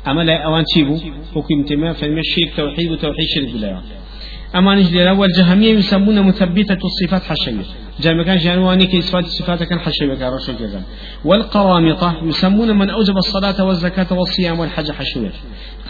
أما 0.08 0.22
لا 0.22 0.36
أوان 0.46 0.64
تيبو 0.64 0.96
حكم 1.34 1.62
تما 1.68 1.92
فالمشي 1.92 2.40
توحيد 2.56 2.90
وتوحيد 2.92 3.26
شرك 3.34 3.52
بالله 3.52 3.82
أما 4.56 4.74
نجد 4.74 4.94
الأول 4.94 5.28
جهمية 5.38 5.72
يسمون 5.72 6.22
مثبتة 6.22 6.78
الصفات 6.84 7.22
حشوية 7.22 7.64
جامع 8.00 8.22
كان 8.24 8.38
جانواني 8.38 8.86
كإثبات 8.86 9.24
الصفات 9.24 9.62
كان 9.62 9.80
حشوية 9.80 10.14
كان 10.14 10.32
رسول 10.32 10.54
كذا 10.56 10.82
والقرامطة 11.24 12.16
يسمون 12.22 12.78
من 12.78 12.90
أوجب 12.90 13.16
الصلاة 13.16 13.64
والزكاة 13.64 14.12
والصيام 14.18 14.60
والحج 14.60 14.92
حشوية. 14.92 15.32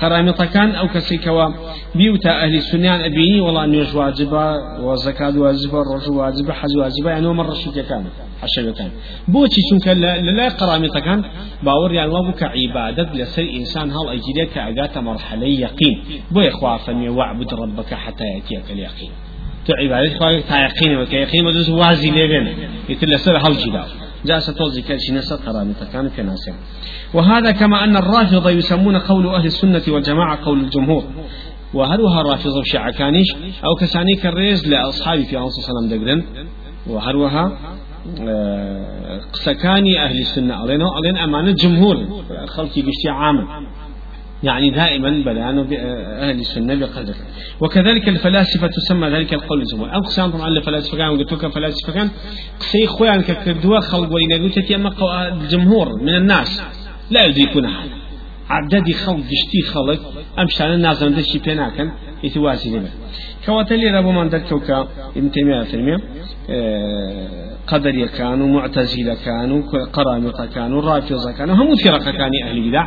قرامطة 0.02 0.44
كان 0.44 0.74
أو 0.74 0.88
كسيكوا 0.88 1.48
بيوتا 1.94 2.30
أهل 2.44 2.54
السنة 2.54 3.06
أبيني 3.06 3.40
والله 3.40 3.64
أن 3.64 3.74
يجوا 3.74 4.04
واجبة 4.04 4.52
والزكاة 4.80 5.38
واجبة 5.38 5.82
الرجل 5.82 6.12
واجبة 6.12 6.52
حج 6.52 6.76
واجبة 6.76 7.10
يعني 7.10 7.26
هم 7.26 7.40
الرسول 7.40 7.74
كان 7.74 8.04
حشوية 8.42 8.72
كان. 8.72 8.90
بوتي 9.28 9.60
شنك 9.70 9.88
لا, 9.88 10.48
قرامطة 10.48 11.00
كان 11.00 11.24
باور 11.62 11.92
يعني 11.92 12.10
وابك 12.10 12.42
عبادة 12.42 13.12
لسر 13.14 13.42
إنسان 13.42 13.90
هل 13.90 14.08
أجدك 14.08 14.58
أجات 14.58 14.98
مرحلة 14.98 15.46
يقين. 15.46 16.04
بو 16.30 16.40
إخوافا 16.40 17.10
واعبد 17.10 17.54
ربك 17.54 17.94
حتى 17.94 18.24
يأتيك 18.24 18.70
اليقين. 18.70 19.10
تو 19.70 19.76
عبادة 19.82 20.18
خواه 20.18 20.40
تا 20.40 20.56
يقين 20.58 20.96
وكا 20.98 21.16
يقين 21.16 21.44
مدوز 21.44 21.70
وازي 21.70 22.10
لبين 22.10 22.46
يتل 22.88 23.18
سر 23.18 23.36
هل 23.36 23.56
جدا. 23.56 23.84
جاء 24.24 24.38
ستوزي 24.38 24.82
كالشي 24.82 25.12
نسر 25.12 25.36
قرامطة 25.36 25.92
كان 25.92 26.08
في 26.08 26.22
ناسين 26.22 26.54
وهذا 27.14 27.50
كما 27.50 27.84
أن 27.84 27.96
الرافضة 27.96 28.50
يسمون 28.50 28.96
قول 28.96 29.26
أهل 29.28 29.46
السنة 29.46 29.82
والجماعة 29.88 30.44
قول 30.44 30.60
الجمهور. 30.60 31.04
وهروها 31.74 32.20
الرافضة 32.20 32.60
الشيعة 32.60 32.90
كانش 32.90 33.26
أو 33.64 33.74
كساني 33.80 34.16
كالريز 34.16 34.68
لأصحابي 34.68 35.24
في 35.24 35.36
عنصر 35.36 35.62
عليه 35.62 35.96
وسلم 35.96 36.24
وهروها 36.86 37.58
آه، 38.28 39.20
سكاني 39.32 40.04
أهل 40.04 40.18
السنة. 40.18 40.54
علينا 40.54 40.84
علينا 40.96 41.24
أمانة 41.24 41.50
جمهور. 41.52 41.96
خلقي 42.56 42.82
بشتي 42.82 43.08
عامة 43.08 43.44
يعني 44.42 44.70
دائما 44.70 45.10
بيان 45.10 45.58
أهل 46.20 46.40
السنة 46.40 46.74
بقدر. 46.74 47.14
وكذلك 47.60 48.08
الفلاسفة 48.08 48.66
تسمى 48.66 49.08
ذلك 49.08 49.34
القول 49.34 49.60
الجمهور 49.60 49.94
أو 49.94 50.00
قسام 50.00 50.30
طبعا 50.30 50.48
الفلاسفة 50.48 50.96
كان 50.96 51.10
قلت 51.10 51.32
لك 51.32 51.46
فلاسفة 51.46 51.92
كان 51.92 52.10
قصي 52.60 52.86
خوان 52.86 53.22
كردوا 53.22 53.80
خلق 53.80 54.12
وإن 54.12 54.42
قلت 54.42 54.58
الجمهور 55.32 56.02
من 56.02 56.14
الناس 56.14 56.62
لا 57.10 57.24
يدركون 57.24 57.66
هذا 57.66 57.90
عدد 58.50 58.92
خلق 58.92 59.16
جشتي 59.16 59.62
خلق 59.72 60.12
أمشان 60.38 60.72
الناس 60.72 61.02
من 61.02 61.14
دشي 61.14 61.38
بيناكن 61.38 61.90
يتوازي 62.24 62.70
لنا 62.70 62.88
كواتلي 63.46 63.90
من 64.12 64.28
دكتوكا 64.28 64.88
ابن 65.16 65.30
تيمية 65.30 65.98
قدر 67.70 68.06
كانوا 68.06 68.48
معتزلة 68.48 69.14
كانوا 69.24 69.62
قرامطة 69.92 70.46
كانوا 70.46 70.80
رافضة 70.82 71.32
كانوا 71.38 71.54
هم 71.54 71.74
فرقة 71.84 72.10
كان 72.10 72.30
أهل 72.46 72.56
البدع 72.58 72.84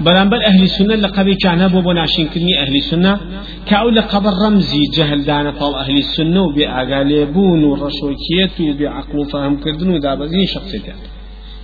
بلان 0.00 0.28
بل 0.28 0.42
أهل 0.42 0.62
السنة 0.62 0.94
لقبي 0.94 1.34
كان 1.34 1.60
أبو 1.60 1.80
بناشين 1.80 2.28
كلمي 2.28 2.58
أهل 2.62 2.76
السنة. 2.76 3.20
كأو 3.66 3.88
لقب 3.88 4.26
الرمزي 4.26 4.80
جهل 4.96 5.24
دانا 5.24 5.50
طال 5.50 5.74
أهل 5.74 5.96
السنة 5.98 6.42
وبأغاليبون 6.42 7.64
ورشوكيت 7.64 8.60
وبعقل 8.60 9.24
فهم 9.32 9.56
كردن 9.60 9.90
ودابزين 9.90 10.46
شخصيتين 10.46 10.94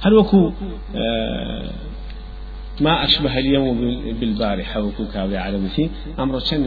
هل 0.05 0.13
وكو 0.15 0.53
آه 0.97 1.71
ما 2.83 3.05
أشبه 3.05 3.39
اليوم 3.39 3.79
بالبارحة 4.21 4.83
وكو 4.83 5.05
كاوي 5.15 5.37
عالمتي 5.37 5.91
أمر 6.19 6.39
شن 6.39 6.63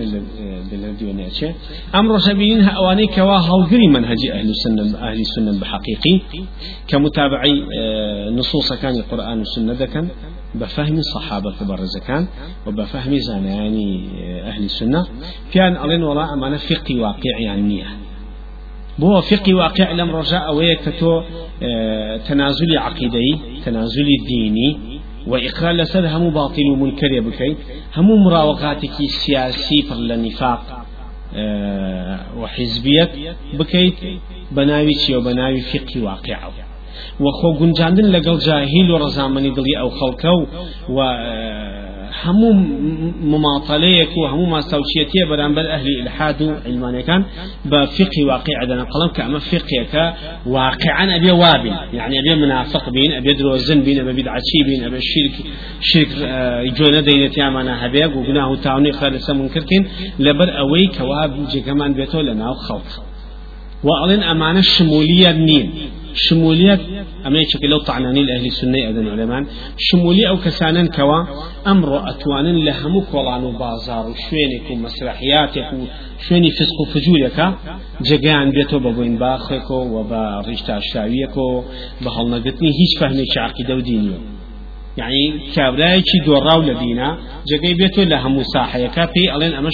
بالذي 0.71 1.05
ونأتي 1.05 1.53
أمر 1.95 2.19
سبيلين 2.19 2.69
أواني 2.69 3.07
كوا 3.07 3.37
هلقري 3.37 3.87
منهج 3.87 4.25
أهل 4.33 4.49
السنة 4.49 4.97
أهل 5.09 5.19
السنة 5.19 5.59
بحقيقي. 5.61 6.21
كمتابعي 6.87 7.63
آه، 7.79 8.29
نصوص 8.29 8.73
كان 8.73 8.95
القرآن 8.95 9.37
والسنة 9.39 9.85
كان 9.85 10.07
بفهم 10.55 10.97
الصحابة 10.97 11.51
كبار 11.59 11.79
الزكان 11.79 12.27
وبفهم 12.67 13.17
زاناني 13.17 14.07
آه، 14.19 14.49
أهل 14.49 14.63
السنة. 14.63 15.05
كان 15.53 15.77
ألين 15.85 16.03
وراء 16.03 16.33
أمانة 16.33 16.57
فقه 16.57 16.95
واقع 17.01 17.39
يعني 17.39 17.83
بو 18.99 19.21
فقه 19.21 19.53
واقع 19.53 19.91
لم 19.91 20.09
رجاء 20.15 20.55
ويكتو 20.55 21.21
آه، 21.63 22.17
تنازل 22.17 22.77
عقيدي 22.77 23.39
تنازل 23.65 24.07
ديني. 24.27 24.94
وإقرار 25.27 25.71
لسد 25.71 26.05
هم 26.05 26.29
باطل 26.29 26.65
ومنكر 26.71 27.19
بكي 27.19 27.55
هم 27.95 28.07
مراوغاتك 28.25 28.97
سياسي 29.07 29.81
فر 29.81 29.95
لنفاق 29.95 30.85
وحزبية 32.37 33.09
بكيت 33.53 33.95
بناوي 34.51 34.93
تشي 34.93 35.15
وبناوي 35.15 35.61
فقه 35.61 36.03
واقعه 36.03 36.51
وخو 37.19 37.53
گونجاندن 37.59 38.07
لەگەڵ 38.15 38.37
جاهیل 38.47 38.91
و. 38.91 38.99
ڕزامەنی 39.03 39.51
دڵی 39.57 39.75
ئەو 39.79 39.89
خەڵکە 39.99 40.31
و 40.89 40.99
هەموو 42.23 42.53
مماطلەیەک 43.33 44.11
و 44.17 44.27
هەموو 44.31 44.51
ماستەوچێتیە 44.55 45.23
بەرامبەر 45.31 45.65
ئەهلی 45.73 45.95
الحاد 46.03 46.41
و 46.41 46.49
علمانەکان 46.67 47.21
بە 47.71 47.79
فقی 47.95 48.23
واقع 48.31 48.53
دەنا 48.69 48.85
قەڵم 48.93 49.11
کە 49.15 49.21
ئەمە 49.25 49.39
فقیەکە 49.49 50.05
واقعا 50.57 51.05
ئەبێ 51.15 51.31
وابین. 51.43 51.75
يعني 51.99 52.15
ئەبێ 52.19 52.33
منافق 52.43 52.85
بین 52.95 53.11
ئەبێ 53.17 53.31
درۆزن 53.39 53.79
بین 53.87 53.97
ئەبێ 54.01 54.13
بدعچی 54.19 54.59
بین 54.67 54.81
ئەبێ 54.85 54.99
شرک 55.11 55.35
شرک 55.89 56.11
جۆنە 56.77 57.01
دەینێتیامانە 57.07 57.73
هەبێ 57.83 58.03
و 58.15 58.23
گوناه 58.27 58.51
و 58.51 58.55
تاونی 58.65 58.93
خەر 58.99 59.11
لەسە 59.15 59.31
منکردین 59.39 59.83
لەبەر 60.25 60.49
ئەوەی 60.57 60.87
کەوا 60.95 61.23
جێگەمان 61.51 61.91
بێتەوە 61.97 62.23
لە 62.29 62.33
ناو 62.41 62.55
خەڵک 62.65 62.91
وأڵێن 63.87 64.21
ئەمانە 64.29 64.63
شمولية 66.15 66.79
أما 67.25 67.39
يشكل 67.39 67.67
لو 67.67 67.79
طعناني 67.79 68.23
لأهل 68.23 68.45
السنة 68.45 68.89
أذن 68.89 69.07
علمان 69.07 69.47
شمولية 69.77 70.29
أو 70.29 70.37
كسانا 70.37 70.87
كوا 70.87 71.23
أمر 71.67 72.09
أتوانا 72.09 72.47
لهمك 72.47 73.13
ولانو 73.13 73.51
بازار 73.51 74.05
وشوينك 74.09 74.71
ومسرحياتك 74.71 75.69
وشويني 76.19 76.51
فسق 76.51 76.81
وفجورك 76.81 77.53
جگان 78.01 78.51
بيتو 78.51 78.79
ببوين 78.79 79.17
باخك 79.17 79.71
وبا 79.71 80.43
ريشتا 80.47 80.77
الشاويك 80.77 81.35
بهل 82.01 82.29
نقتني 82.29 82.69
هيش 82.79 82.91
فهمي 82.99 83.25
عقيدة 83.37 83.75
ودينيو 83.75 84.13
يعني 84.97 85.39
كابرايكي 85.55 86.19
دوراو 86.25 86.61
لدينا 86.61 87.17
جگەی 87.49 87.75
بێتۆ 87.79 88.03
لە 88.11 88.17
هەموو 88.23 88.43
ساحەیەەکە 88.53 89.03
پێی 89.13 89.31
ئەڵێن 89.33 89.53
ئەمە 89.57 89.71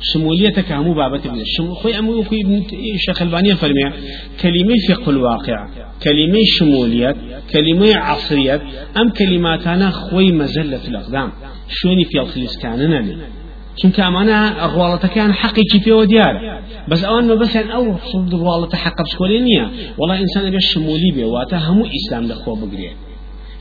شمولية 0.00 0.50
كامو 0.50 0.94
بابت 0.94 1.26
ابن 1.26 1.40
الشم 1.40 1.74
خوي 1.74 1.98
أمو 1.98 2.22
في 2.22 2.36
ابن 2.44 2.62
الشيخ 2.94 3.22
ألباني 3.22 3.54
فرمي 3.56 3.92
كلمة 4.40 4.74
فقه 4.88 5.10
الواقع 5.10 5.68
كلمة 6.02 6.38
شمولية 6.58 7.16
كلمة 7.52 7.96
عصرية 7.96 8.62
أم 8.96 9.10
كلماتنا 9.10 9.90
خوي 9.90 10.32
مزلة 10.32 10.88
الأقدام. 10.88 11.32
شوني 11.68 12.04
في 12.04 12.20
الخليس 12.20 12.58
كاننا 12.58 13.16
چونکە 13.80 14.00
ئەمانە 14.06 14.38
ڕواڵەتەکان 14.74 15.30
حەقێکی 15.40 15.78
پێوە 15.84 16.04
دیارە 16.10 16.40
بەس 16.90 17.00
ئەوان 17.06 17.24
بەسیان 17.42 17.68
ئەو 17.74 17.84
ڕواڵەتە 18.42 18.76
حەق 18.84 18.98
بشکۆلێ 19.06 19.38
نییە. 19.48 19.66
وڵا 20.00 20.14
ئینسان 20.20 20.44
ئەبێ 20.48 20.60
شمولی 20.70 21.10
بێ 21.16 21.26
واتە 21.34 21.56
هەموو 21.66 21.90
ئیسلام 21.94 22.24
لەخۆ 22.30 22.52
بگرێت 22.60 22.96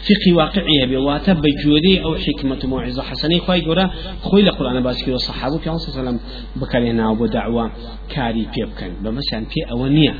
فقه 0.03 0.33
واقعية 0.33 0.85
بواتا 0.85 1.33
بجودي 1.33 2.03
أو 2.03 2.15
حكمة 2.15 2.57
موعظة 2.63 3.03
حسنة 3.03 3.37
خوي 3.39 3.61
جورا 3.61 3.89
خوي 4.21 4.41
لقرآن 4.41 4.83
باسكي 4.83 5.11
والصحابة 5.11 5.57
في 5.57 5.67
الله 5.67 5.77
صلى 5.77 5.89
الله 5.89 5.99
عليه 5.99 6.09
وسلم 6.09 6.19
بكرهنا 6.61 7.11
أبو 7.11 7.25
دعوة 7.25 7.71
كاري 8.09 8.47
بيبكن 8.55 8.93
بمثلا 9.03 9.45
في 9.45 9.71
أونية 9.71 10.11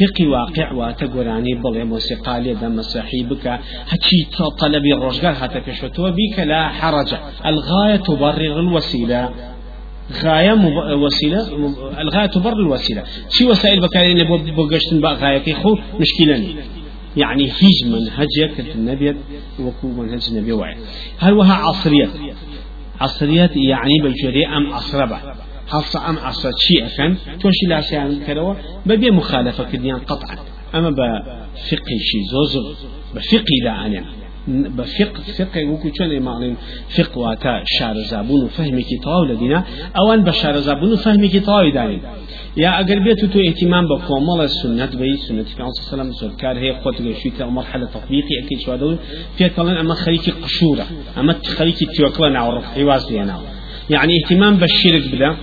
فقه 0.00 0.26
واقع 0.28 0.72
واتا 0.72 1.06
جوراني 1.06 1.54
بل 1.54 1.84
موسيقى 1.84 2.40
لدى 2.40 2.68
مسيحي 2.68 3.22
بك 3.22 3.46
هتشي 3.88 4.26
طلبي 4.60 4.94
الرجال 4.94 5.34
حتى 5.36 5.60
كشفتوا 5.60 6.10
بك 6.10 6.38
لا 6.38 6.68
حرج. 6.68 7.14
الغاية 7.46 7.96
تبرر 7.96 8.60
الوسيلة 8.60 9.30
غاية 10.24 10.54
مب... 10.54 10.72
وسيلة 11.02 11.40
الغاية 12.00 12.26
تبرر 12.26 12.58
الوسيلة 12.60 13.02
شي 13.30 13.44
وسائل 13.44 13.80
بكارين 13.80 14.24
بوجشتن 14.56 15.00
بقى 15.00 15.14
غاية 15.14 15.54
خو 15.54 15.76
مشكلة 16.00 16.54
يعني 17.16 17.44
هيج 17.44 17.84
منهجك 17.86 18.60
النبي 18.74 19.16
وكو 19.60 19.88
منهج 19.88 20.28
النبي 20.30 20.52
وعي 20.52 20.76
هل 21.18 21.32
وها 21.32 21.54
عصرية؟ 21.54 22.10
عصرية 23.00 23.50
يعني 23.54 24.00
بجري 24.02 24.46
أم 24.46 24.72
عصربة؟ 24.72 25.18
حصة 25.68 26.10
أم 26.10 26.18
عصر 26.18 26.50
شيء 26.58 26.86
أكن 26.86 27.16
توشي 27.40 27.66
لا 27.68 27.80
سيان 27.80 28.20
كروا 28.26 28.54
ببي 28.86 29.10
مخالفة 29.10 29.64
كديان 29.64 29.98
قطعا. 29.98 30.36
أما 30.74 30.90
بفقه 30.90 31.98
شي 32.00 32.18
زوز 32.32 32.76
بفقه 33.14 33.44
لا 33.64 33.86
أنا. 33.86 34.04
بفقه 34.48 35.22
فقه 35.38 35.64
وكو 35.64 35.88
چون 35.90 36.20
معنى 36.20 36.54
فقه 36.96 37.18
واتا 37.18 37.62
شعر 37.64 37.96
زابون 38.10 38.44
وفهم 38.44 38.80
كتاب 38.80 39.22
لدينا 39.30 39.64
اوان 40.00 40.24
بشعر 40.24 40.56
زابون 40.56 40.92
وفهم 40.92 41.26
كتاب 41.26 41.72
دارين 41.72 42.02
يا 42.56 42.80
اگر 42.80 42.98
بيت 42.98 43.24
تو 43.24 43.38
اهتمام 43.40 43.84
بكمال 43.88 44.40
السنة 44.40 44.86
بي 45.00 45.16
سنة 45.16 45.42
في 45.42 45.62
عليه 45.62 45.70
السلام 45.70 46.12
سركار 46.12 46.58
هي 46.58 46.70
قوت 46.70 46.96
شيء 47.22 47.44
مرحلة 47.46 47.86
تطبيقي 47.86 48.34
أكيد 48.44 48.58
شو 48.60 48.72
هذول 48.72 48.96
في 49.36 49.48
كلام 49.48 49.68
اما 49.68 49.94
خليك 49.94 50.30
قشورة 50.42 50.86
اما 51.18 51.32
خليك 51.58 51.78
توكلنا 51.96 52.38
عرف 52.38 52.64
حواس 52.64 53.10
يعني 53.90 54.12
اهتمام 54.18 54.56
بالشرك 54.56 55.04
بدا 55.12 55.36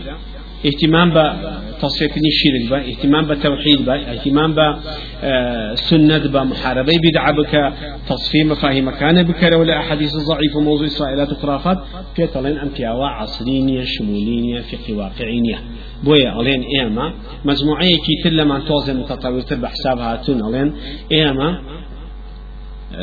اهتمام 0.66 1.10
بتصفيق 1.14 2.12
الشرك 2.32 2.70
با 2.70 2.78
اهتمام 2.78 3.28
بتوحيد 3.28 3.86
با 3.86 3.94
اهتمام 3.94 4.54
بسنة 4.54 6.28
با 6.28 6.44
محاربة 6.44 6.94
بدعة 7.04 7.32
بك 7.32 7.74
تصفية 8.10 8.44
مفاهيم. 8.44 8.90
كان 8.90 9.24
بك 9.24 9.44
ولا 9.54 9.80
أحاديث 9.80 10.12
ضعيفة 10.16 10.60
موضوع 10.62 10.88
إسرائيلات 10.88 11.32
وخرافات. 11.32 11.78
في 12.16 12.28
طلين 12.28 12.58
أمتياوا 12.58 13.08
عصرينية 13.08 13.84
شمولينية 13.84 14.62
فقه 14.62 14.94
واقعينية. 14.94 15.60
بويا 16.04 16.42
ألين 16.42 16.64
إيما. 16.80 17.14
مجموعة 17.46 17.82
كي 18.06 18.16
تلا 18.24 18.44
من 18.44 18.66
توزن 18.66 18.98
متطور 18.98 19.42
بحسابها 19.52 20.16
تون 20.16 20.56
ألين 20.56 20.74
إيما. 21.12 21.62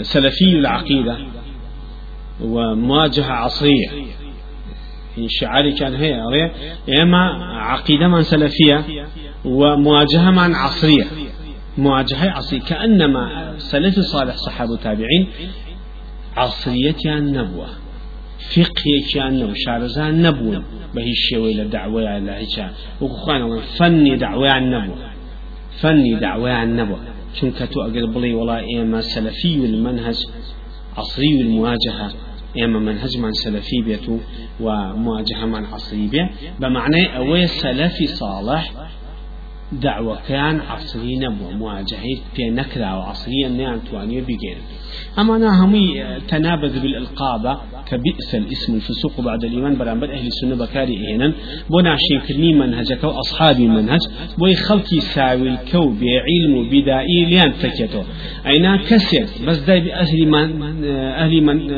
سلفي 0.02 0.44
العقيدة 0.44 1.16
ومواجهة 2.40 3.32
عصرية. 3.32 3.88
شعاري 5.28 5.72
كان 5.72 5.94
هي 5.94 6.14
إما 7.02 7.22
عقيدة 7.70 8.08
من 8.08 8.22
سلفية 8.22 8.84
ومواجهة 9.44 10.30
من 10.30 10.54
عصرية. 10.54 11.04
مواجهة 11.78 12.30
عصرية. 12.30 12.60
كأنما 12.60 13.54
سلف 13.58 13.98
صالح 13.98 14.36
صحابة 14.36 14.76
تابعين 14.76 15.26
عصرية 16.36 17.18
النبوة 17.18 17.66
فقه 18.54 18.84
كان 19.14 19.38
نبو 19.38 19.52
شارزان 19.54 20.22
نبو 20.22 20.62
بهي 20.94 21.10
الشيوي 21.10 21.54
لدعوة 21.54 22.08
على 22.08 22.30
هيك. 22.30 22.66
وخوانا 23.00 23.60
فني 23.60 24.16
دعوة 24.16 24.50
عن 24.50 24.70
نبو 24.70 24.94
فني 25.80 26.14
دعوة 26.14 26.50
عن 26.50 26.76
نبو 26.76 26.96
چونکە 27.36 27.64
تو 27.72 27.78
ئەگەر 27.86 28.06
بڵێ 28.14 28.30
وڵا 28.38 28.58
ئێمە 28.68 29.00
سەلەفی 29.12 29.54
المنهج 29.70 30.18
عصري 30.96 31.30
المواجهة. 31.40 32.08
ئێمە 32.56 32.78
منهجمان 32.86 33.34
سەلەفی 33.42 33.80
بێت 33.86 34.08
و 34.08 34.16
و 34.64 34.66
مواجهەمان 35.04 35.64
عصری 35.74 36.08
بێ 36.12 36.22
بە 36.60 36.68
معنای 36.76 37.06
ئەوەیە 37.14 37.48
دعوەکان 39.86 40.56
عصری 40.74 41.14
نەبووە 41.24 41.50
مواجهەی 41.60 42.16
پێ 42.34 42.46
نەکراوە 42.58 43.04
عصریە 43.12 43.48
نیان 43.58 43.78
توانیە 43.86 44.22
بگێن 44.28 44.60
أما 45.18 45.50
همي 45.62 46.04
تنابذ 46.28 46.78
بالإلقابة 46.78 47.58
كبئس 47.90 48.34
الاسم 48.34 48.74
الفسوق 48.74 49.20
بعد 49.20 49.44
الإيمان 49.44 49.78
برامبر 49.78 50.12
أهل 50.12 50.26
السنة 50.26 50.54
بكاري 50.54 50.96
إينا 51.08 51.32
بنا 51.70 51.96
شين 51.96 52.20
كرني 52.20 52.52
منهجك 52.52 53.04
وأصحابي 53.04 53.66
منهج. 53.68 53.98
خلقي 54.68 55.00
ساوي 55.00 55.48
الكو 55.48 55.88
بعلم 56.00 56.54
بدائي 56.70 57.24
ليان 57.24 57.52
فكيتو. 57.52 58.02
أينا 58.46 58.76
كسر 58.76 59.26
بس 59.46 59.58
داي 59.58 59.80
بأهل 59.80 60.28
من 60.28 60.84
أهل 61.22 61.42
من 61.42 61.70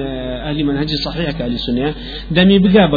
أهل 0.49 0.65
منهج 0.65 0.89
صحيح 1.07 1.31
كأهل 1.31 1.53
السنة. 1.53 1.95
دمي 2.31 2.59
بقى 2.59 2.91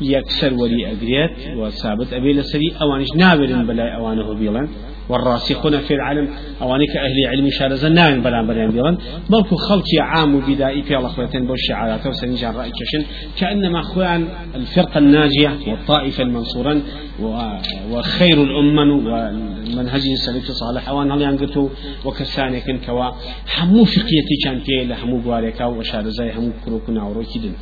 یەکسەر 0.00 0.52
وەری 0.60 0.84
ئەگرێت 0.90 1.36
و 1.58 1.70
سابت 1.80 2.08
ئەبێ 2.16 2.32
لەسەری 2.38 2.70
ئەوانش 2.80 3.10
نابرن 3.22 3.62
بەلای 3.68 3.90
ئەوانەوە 3.96 4.34
بیڵێن 4.40 4.68
والراسخون 5.08 5.78
في 5.78 5.94
العلم 5.94 6.28
أوانك 6.62 6.96
أهل 6.96 7.26
علم 7.26 7.50
شارزا 7.50 7.88
ناين 7.88 8.22
بلان 8.22 8.46
بلان 8.46 8.70
بيضا 8.70 8.98
بلكو 9.30 9.56
خلقي 9.56 9.98
عام 10.00 10.34
وبدائي 10.34 10.82
في 10.82 10.96
الله 10.96 11.08
خواتين 11.08 11.46
بو 11.46 11.54
الشعارات 11.54 12.06
وسنجان 12.06 12.54
رأي 12.54 12.70
كشن 12.70 13.04
كأنما 13.38 13.82
خوان 13.82 14.28
الفرقة 14.54 14.98
الناجية 14.98 15.58
والطائفة 15.66 16.22
المنصورا 16.22 16.82
وخير 17.90 18.42
الأمم 18.42 18.90
ومنهج 19.06 20.02
السلف 20.06 20.50
صالح. 20.50 20.88
أوان 20.88 21.12
هل 21.12 21.22
ينقتو 21.22 21.68
وكساني 22.04 22.60
كن 22.60 22.78
كوا 22.86 23.10
همو 23.58 23.84
فقيتي 23.84 24.36
كان 24.44 24.58
فيه 24.58 24.82
لهمو 24.82 25.18
بواريكا 25.18 25.64
وشارزاي 25.64 26.32
همو 26.32 26.50
كروكنا 26.64 27.04
وروكي 27.04 27.38
دن. 27.38 27.52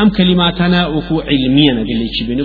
أم 0.00 0.08
كلماتنا 0.10 0.86
وكو 0.86 1.20
علميا 1.20 1.74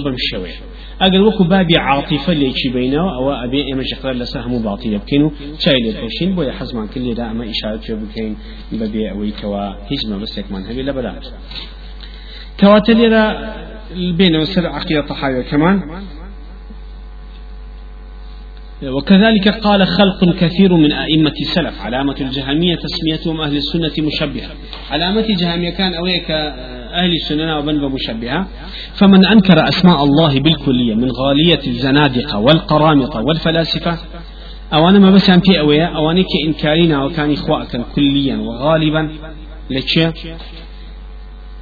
قال 0.03 0.72
اگر 1.05 1.21
وكو 1.21 1.43
بابي 1.43 1.77
عاطفه 1.77 2.33
ليشي 2.33 2.69
بينه 2.69 3.15
أو 3.15 3.31
ابي 3.31 3.73
اما 3.73 3.83
شخص 3.83 4.05
لسهم 4.05 4.63
باطل 4.63 4.93
يبكينو 4.93 5.31
شاي 5.59 5.79
للحوشين 5.85 6.35
بو 6.35 6.51
حزمان 6.51 6.87
كل 6.87 7.13
دا 7.13 7.31
اما 7.31 7.49
اشاره 7.49 7.81
شو 7.81 7.95
بكين 7.95 8.37
ببي 8.71 9.11
اوي 9.11 9.31
كوا 9.31 9.63
هجمه 9.91 10.17
بس 10.17 10.37
يكمن 10.37 10.63
هبي 10.65 10.81
لبلا 10.83 11.13
تواتل 12.57 13.11
بين 14.17 14.35
وسر 14.35 14.67
عقيده 14.67 15.01
طحاويه 15.01 15.41
كمان 15.41 15.77
وكذلك 18.87 19.47
قال 19.47 19.87
خلق 19.87 20.35
كثير 20.39 20.73
من 20.77 20.91
أئمة 20.91 21.33
السلف. 21.41 21.81
علامة 21.81 22.15
الجهمية 22.21 22.75
تسميتهم 22.75 23.41
أهل 23.41 23.57
السنة 23.57 23.91
مشبهة. 24.07 24.49
علامة 24.91 25.25
جهمية 25.29 25.69
كان 25.69 25.93
أويك 25.93 26.31
أهل 26.93 27.11
السنة 27.13 27.57
وبن 27.57 27.79
بمشبهة 27.87 28.47
فمن 28.93 29.25
أنكر 29.25 29.69
أسماء 29.69 30.03
الله 30.03 30.39
بالكلية 30.39 30.95
من 30.95 31.11
غالية 31.11 31.67
الزنادقة 31.67 32.39
والقرامطة 32.39 33.21
والفلاسفة 33.21 33.97
أو 34.73 34.89
أنا 34.89 34.99
ما 34.99 35.11
بس 35.11 35.31
في 35.31 35.59
أويا 35.59 35.85
أو 35.85 36.11
أنا 36.11 36.23
كإنكارنا 36.23 37.03
وكان 37.05 37.31
إخواء 37.31 37.67
كليا 37.95 38.37
وغالبا 38.37 39.09
لتشي 39.71 40.07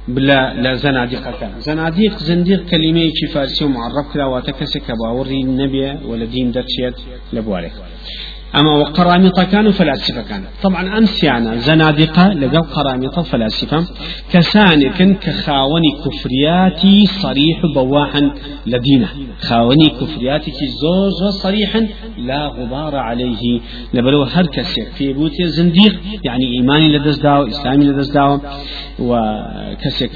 بلا 0.08 0.54
لا 0.54 0.74
زنادقة 0.74 1.30
كان. 1.40 1.50
زناديق 1.60 2.18
زنديق 2.18 2.66
كلمة 2.70 3.12
فارسي 3.34 3.64
ومعرب 3.64 4.04
كلا 4.12 4.24
واتكسك 4.24 4.90
باوري 4.90 5.40
النبي 5.40 5.92
ولا 6.04 6.24
دين 6.24 6.50
درشيت 6.50 6.94
لبوالك 7.32 7.72
أما 8.56 8.70
وقرامطة 8.70 9.44
كانوا 9.44 9.72
فلاسفة 9.72 10.22
كان 10.22 10.44
طبعا 10.62 10.98
أمس 10.98 11.24
يعني 11.24 11.58
زنادقة 11.58 12.32
لقوا 12.32 12.66
قرامطة 12.66 13.22
فلاسفة 13.22 13.86
كسانك 14.32 15.18
كخاوني 15.18 15.90
كفرياتي 16.04 17.06
صريح 17.06 17.58
بواحا 17.74 18.30
لدينا 18.66 19.08
خاوني 19.40 19.88
كفرياتك 19.88 20.52
زوج 20.82 21.30
صريحا 21.42 21.88
لا 22.18 22.46
غبار 22.46 22.96
عليه. 22.96 23.60
لبلو 23.94 24.22
هركسك 24.22 24.88
في 24.94 25.12
بوت 25.12 25.42
زنديق 25.42 26.00
يعني 26.24 26.44
إيماني 26.56 26.98
لدز 26.98 27.18
داو 27.20 27.46
إسلامي 27.46 27.84
لدز 27.84 28.10
داو. 28.10 28.40
وكسك 28.98 30.14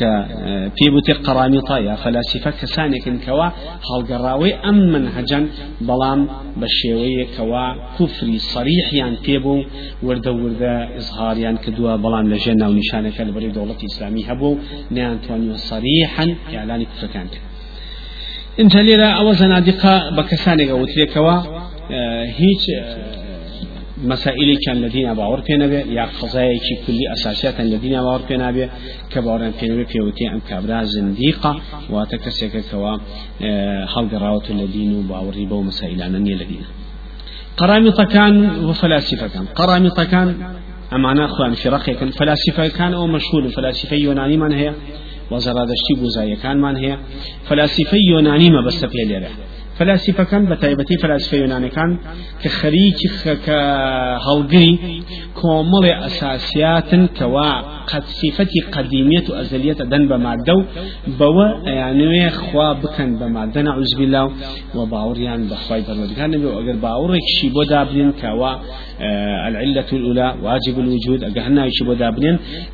في 0.77 0.91
بوت 0.91 1.11
قرامطة 1.11 1.79
يا 1.79 1.95
فلاسفة 1.95 2.51
كسانك 2.51 3.25
كوا 3.27 3.49
هالقراوي 3.91 4.55
أم 4.55 4.79
منهجا 4.93 5.49
بلام 5.81 6.29
بشيوية 6.57 7.27
كوا 7.37 7.75
كفر 7.99 8.26
صریح 8.55 8.87
یان 9.01 9.15
پێبوو 9.25 9.65
وردە 10.07 10.33
وردە 10.43 10.75
ئزهاریان 10.99 11.57
کردووە 11.65 11.93
بەڵام 12.05 12.27
لە 12.33 12.37
ژێر 12.43 12.57
ناو 12.63 12.73
نیشانەکە 12.81 13.23
لە 13.29 13.33
بەری 13.37 13.51
دەوڵەتی 13.57 13.87
ئیسلامی 13.89 14.23
هەبوو 14.31 14.59
نیانتوانیوە 14.95 15.57
صریحا 15.71 16.25
ئیعلانی 16.53 16.87
کوفرەکان 16.91 17.27
کرد 17.33 17.47
انت 18.63 18.75
لێرە 18.87 19.09
ئەوە 19.19 19.33
زەنادقە 19.41 19.95
بە 20.17 20.23
کەسانێک 20.31 20.71
وترێکەوە 20.81 21.37
هیچ 22.41 22.65
مسائلی 24.05 24.57
كان 24.57 24.77
الذين 24.77 25.15
باور 25.15 25.41
پێ 25.41 25.55
نەبێ 25.63 25.81
یا 25.99 26.07
قضایەکی 26.21 26.75
کولی 26.85 27.07
ئەساسیاتن 27.13 27.67
لە 27.73 27.79
دینیا 27.83 28.03
باور 28.07 28.23
پێ 28.29 28.37
نابێ 28.43 28.67
کە 29.13 29.19
باوەڕیان 29.25 29.55
پێ 29.59 29.67
نەبێ 29.71 29.85
پێوتی 29.93 30.25
ئەم 30.33 30.41
کابرا 30.49 30.81
زندیقە 30.95 31.53
واتە 31.95 32.17
کەسێکەکەەوە 32.25 32.93
هەڵگەڕاوەتە 33.95 34.53
لە 34.61 34.67
دین 34.75 34.91
و 34.95 35.01
باوەڕی 35.11 35.47
بەو 35.51 35.63
مەسائلانە 35.69 36.19
نیە 36.25 36.37
لە 36.41 36.47
دینە. 36.51 36.69
قرامطة 37.57 38.05
كان 38.05 38.65
وفلاسفة 38.65 39.27
كان 39.29 39.45
قرامطة 39.47 40.05
كان 40.05 40.35
أمانا 40.93 41.25
أخوان 41.25 41.53
في 41.55 41.69
رقية 41.69 42.11
فلاسفة 42.11 42.69
كان 42.69 42.95
أو 42.95 43.07
مشهور 43.07 43.49
فلاسفة 43.49 43.97
يوناني 43.97 44.37
من 44.37 44.53
هي 44.53 44.73
وزرادشتي 45.31 45.95
بوزايا 46.01 46.35
كان 46.35 46.61
من 46.61 46.77
هي 46.77 46.99
فلاسفة 47.45 47.97
يوناني 48.11 48.51
ما 48.51 48.61
بس 48.67 48.85
في 48.85 49.03
اليرح 49.03 49.31
فلاسفة 49.79 50.25
كان 50.25 50.47
بتايبتي 50.47 50.97
فلاسفة 51.03 51.37
يوناني 51.37 51.69
كان 51.69 51.99
كخريج 52.43 52.95
كهولجري 53.47 55.03
كومل 55.35 55.87
أساسيات 55.91 56.95
كوا 57.19 57.76
قد 57.87 58.05
صفتي 58.05 58.61
قديمية 58.73 59.25
أزلية 59.31 59.73
دن 59.73 60.09
بمعدو 60.09 60.65
بوا 61.19 61.49
يعني 61.67 62.31
خوا 62.31 62.73
بكن 62.73 63.17
بمعدة 63.17 63.63
نعوذ 63.63 63.97
بالله. 63.99 64.33
وباوريان 64.75 65.49
بخواي 65.49 65.83
برمدكان 65.89 66.31
نبي 66.31 66.47
وأجر 66.47 66.77
باورك 66.77 67.21
شي 67.41 67.49
بودا 67.49 67.85
بنين 67.85 68.13
كوا 68.13 68.49
آه 69.01 69.49
العلة 69.49 69.85
الأولى 69.93 70.35
واجب 70.43 70.79
الوجود. 70.79 71.25
أجهنا 71.25 71.69
شي 71.71 71.85
بودا 71.85 72.11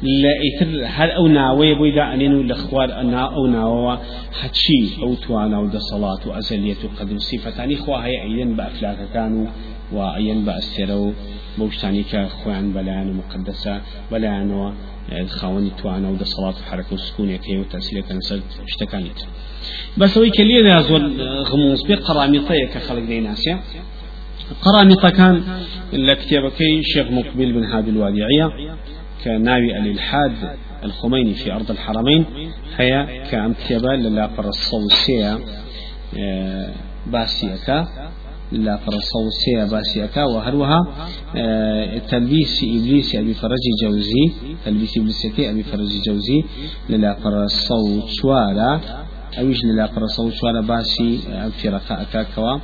لا 0.03 0.33
يتر 0.47 0.85
هل 0.87 1.11
أو 1.11 1.27
ناوي 1.27 1.75
بودا 1.75 2.15
أنين 2.15 2.33
الأخوار 2.33 3.01
أنا 3.01 3.23
أو 3.37 3.47
ناوا. 3.47 3.97
حتشي 4.41 5.03
أو 5.03 5.15
توانا 5.15 5.59
ودا 5.59 5.79
صلاة 5.79 6.23
وأزلية 6.27 6.83
قدم 7.01 7.19
صفتان 7.19 7.77
خوا 7.77 7.97
هي 7.97 8.23
أيضا 8.23 8.57
بأفلاك 8.57 8.99
كانوا 9.15 9.47
وأيضا 9.93 10.41
بأسروا 10.41 11.13
بوشتاني 11.59 12.03
كخوان 12.03 12.73
بلان 12.73 13.13
مقدسة 13.13 13.81
بلان 14.13 14.75
خاوني 15.29 15.71
توانا 15.71 16.09
ودا 16.09 16.25
صلاة 16.25 16.55
وحركة 16.67 16.95
وسكون 16.95 17.37
كي 17.37 17.59
وتأثير 17.59 18.01
كان 18.01 18.21
سد 18.21 18.43
اشتكانيت. 18.69 19.21
بس 19.99 20.19
هو 20.19 20.31
كلي 20.31 20.63
ذا 20.63 20.81
زول 20.81 21.21
غموس 21.43 21.87
بي 21.87 21.95
قرامطة 21.95 22.55
كخلق 22.75 23.05
دي 23.05 23.21
ناسيا 23.21 23.61
قرامطة 24.63 25.11
كان 25.11 25.43
لكتابكي 25.93 26.83
شيخ 26.83 27.11
مقبل 27.11 27.53
بن 27.53 27.65
هادي 27.65 27.91
الوادعية 27.91 28.77
كناوي 29.25 29.79
الإلحاد 29.79 30.33
الخميني 30.85 31.35
في 31.35 31.53
أرض 31.53 31.71
الحرمين. 31.71 32.25
هي 32.77 33.23
كأمكتبة 33.31 33.95
للا 33.95 34.29
فرصوسية 34.29 35.39
باسيكا 37.07 37.89
لا 38.53 38.77
فرصوسية 38.77 39.65
باسيكا 39.65 40.25
وهروها 40.25 40.79
تلبيس 42.11 42.65
إبليس 42.65 43.15
أبي 43.15 43.35
فرج 43.35 43.65
جوزي 43.83 44.25
تلبيس 44.65 44.99
إبليس 44.99 45.27
أبي 45.39 45.63
فرج 45.63 45.93
جوزي 46.07 46.45
للا 46.91 47.15
فرصوشوارا 47.15 48.81
أويش 49.39 49.65
للا 49.65 49.87
فرصوشوارا 49.87 50.61
باسي 50.61 51.19
فرقاء 51.63 52.07
كاكوا 52.13 52.59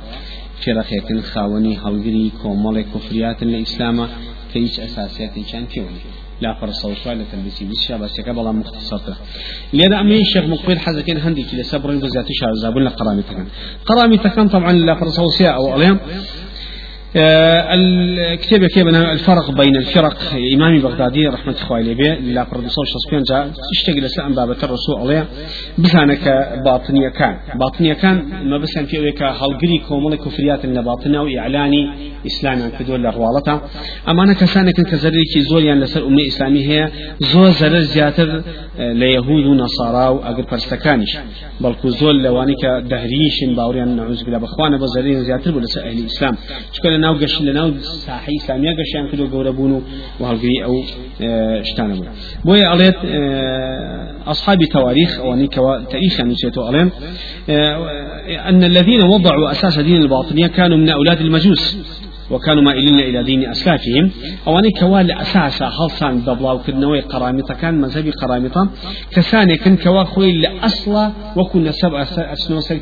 فرقية 0.65 1.21
خاوني 1.21 1.77
هولغري 1.83 2.31
كومالي 2.43 2.83
كفريات 2.83 3.43
الإسلام 3.43 4.07
كيش 4.53 4.79
أساسيات 4.79 5.33
كان 5.51 5.65
فيوني 5.65 6.01
لا 6.41 6.53
فرص 6.61 6.85
وشوي 6.85 7.15
لتلبسي 7.15 7.65
بس 7.65 7.91
بس 7.91 8.21
كبلا 8.21 8.51
مختصرة 8.51 9.17
لذا 9.73 9.99
أمي 9.99 10.21
الشيخ 10.21 10.45
مقبل 10.45 10.79
حزكين 10.79 11.17
هندي 11.17 11.43
كلا 11.43 11.63
سبر 11.63 11.95
بزاتي 11.95 12.33
شعر 12.33 12.53
زابون 12.53 12.87
قرامي 12.89 13.21
تكن. 13.21 13.47
قرامي 13.85 14.17
تكن 14.17 14.47
طبعا 14.47 14.71
لا 14.71 14.95
فرص 14.95 15.19
وسيا 15.19 15.49
أو 15.49 15.73
آه، 15.73 15.99
الكتاب 17.15 18.65
كيف 18.65 18.87
الفرق 18.87 19.51
بين 19.51 19.75
الفرق 19.75 20.17
إمام 20.55 20.79
بغدادي 20.81 21.27
رحمة 21.27 21.55
الله 21.63 21.75
عليه 21.75 22.19
لا 22.19 22.45
بردوسو 22.51 22.81
شخصيا 22.83 23.23
جاء 23.29 23.51
اشتغل 23.77 24.05
السلام 24.05 24.35
باب 24.35 24.51
الرسول 24.51 24.95
عليه 24.99 25.27
بسانك 25.77 26.49
باطنية 26.65 27.09
كان. 27.09 27.37
باطنية 27.55 27.93
كان 27.93 28.23
ما 28.49 28.57
بس 28.57 28.77
في 28.79 28.97
أويك 28.97 29.21
هالجري 29.21 29.77
كومل 29.87 30.15
كفريات 30.15 30.65
النباطنة 30.65 31.21
وإعلاني 31.23 31.89
إسلام 32.25 32.61
عن 32.61 32.71
كدول 32.79 33.05
الروالطة 33.05 33.61
أما 34.09 34.23
أنا 34.23 34.33
كسانك 34.33 34.73
كزري 34.75 35.23
كي 35.33 35.41
زول 35.41 35.63
يعني 35.63 35.79
لسر 35.79 36.07
أمي 36.07 36.27
إسلامي 36.27 36.67
هي 36.67 36.89
زول 37.19 37.51
زر 37.51 37.79
زياتر 37.79 38.43
آه، 38.79 38.93
ليهود 38.93 39.45
ونصارى 39.45 40.07
وأقر 40.15 40.43
فرستكانش. 40.43 41.17
بل 41.61 41.75
زول 41.85 42.23
لوانك 42.23 42.65
دهريش 42.65 43.43
باوريان 43.57 43.95
نعوذ 43.95 44.23
بالله 44.23 44.37
بخوانا 44.39 44.77
بزرين 44.77 45.23
زياتر 45.23 45.51
بلس 45.51 45.77
أهل 45.77 45.99
الإسلام. 45.99 46.35
شكرا 46.73 46.98
لناو 46.99 47.13
قش 47.13 47.41
لناو 47.41 47.77
ساحي 48.05 48.35
إسلامية 48.35 48.71
قش 48.71 48.93
يعني 48.95 49.11
كدو 49.11 49.27
قوربونو 49.27 49.81
وهالقري 50.19 50.63
أو 50.63 50.73
آه 51.21 51.61
شتانا 51.61 51.93
بونا 51.95 52.11
بوي 52.45 52.63
عليت 52.63 52.95
آه 53.05 54.15
أصحاب 54.27 54.63
تواريخ 54.63 55.19
أو 55.19 55.35
نيكوا 55.35 55.83
تاريخ 55.83 56.19
يعني 56.19 56.35
شيتو 56.35 56.61
آه 56.61 56.91
أن 58.49 58.63
الذين 58.63 59.01
وضعوا 59.01 59.51
أساس 59.51 59.79
دين 59.79 60.01
الباطنية 60.01 60.47
كانوا 60.47 60.77
من 60.77 60.89
أولاد 60.89 61.21
المجوس. 61.21 61.77
وكانوا 62.31 62.63
مائلين 62.63 62.99
إلى 62.99 63.23
دين 63.23 63.49
أسلافهم. 63.49 64.11
أو 64.47 64.59
أن 64.59 64.71
كوال 64.79 65.11
أساسا 65.11 65.69
خلصان 65.69 66.23
دبلاو 66.23 66.59
كدنوي 66.59 66.99
قرامطة 66.99 67.53
كان 67.53 67.81
مذهبي 67.81 68.11
قرامطة. 68.11 68.69
كساني 69.11 69.57
كن 69.57 69.77
كوا 69.77 70.03
خوي 70.03 70.31
لأصلا 70.31 71.11
وكنا 71.35 71.71
سبع 71.71 72.01
أسنو 72.17 72.59
سر 72.59 72.79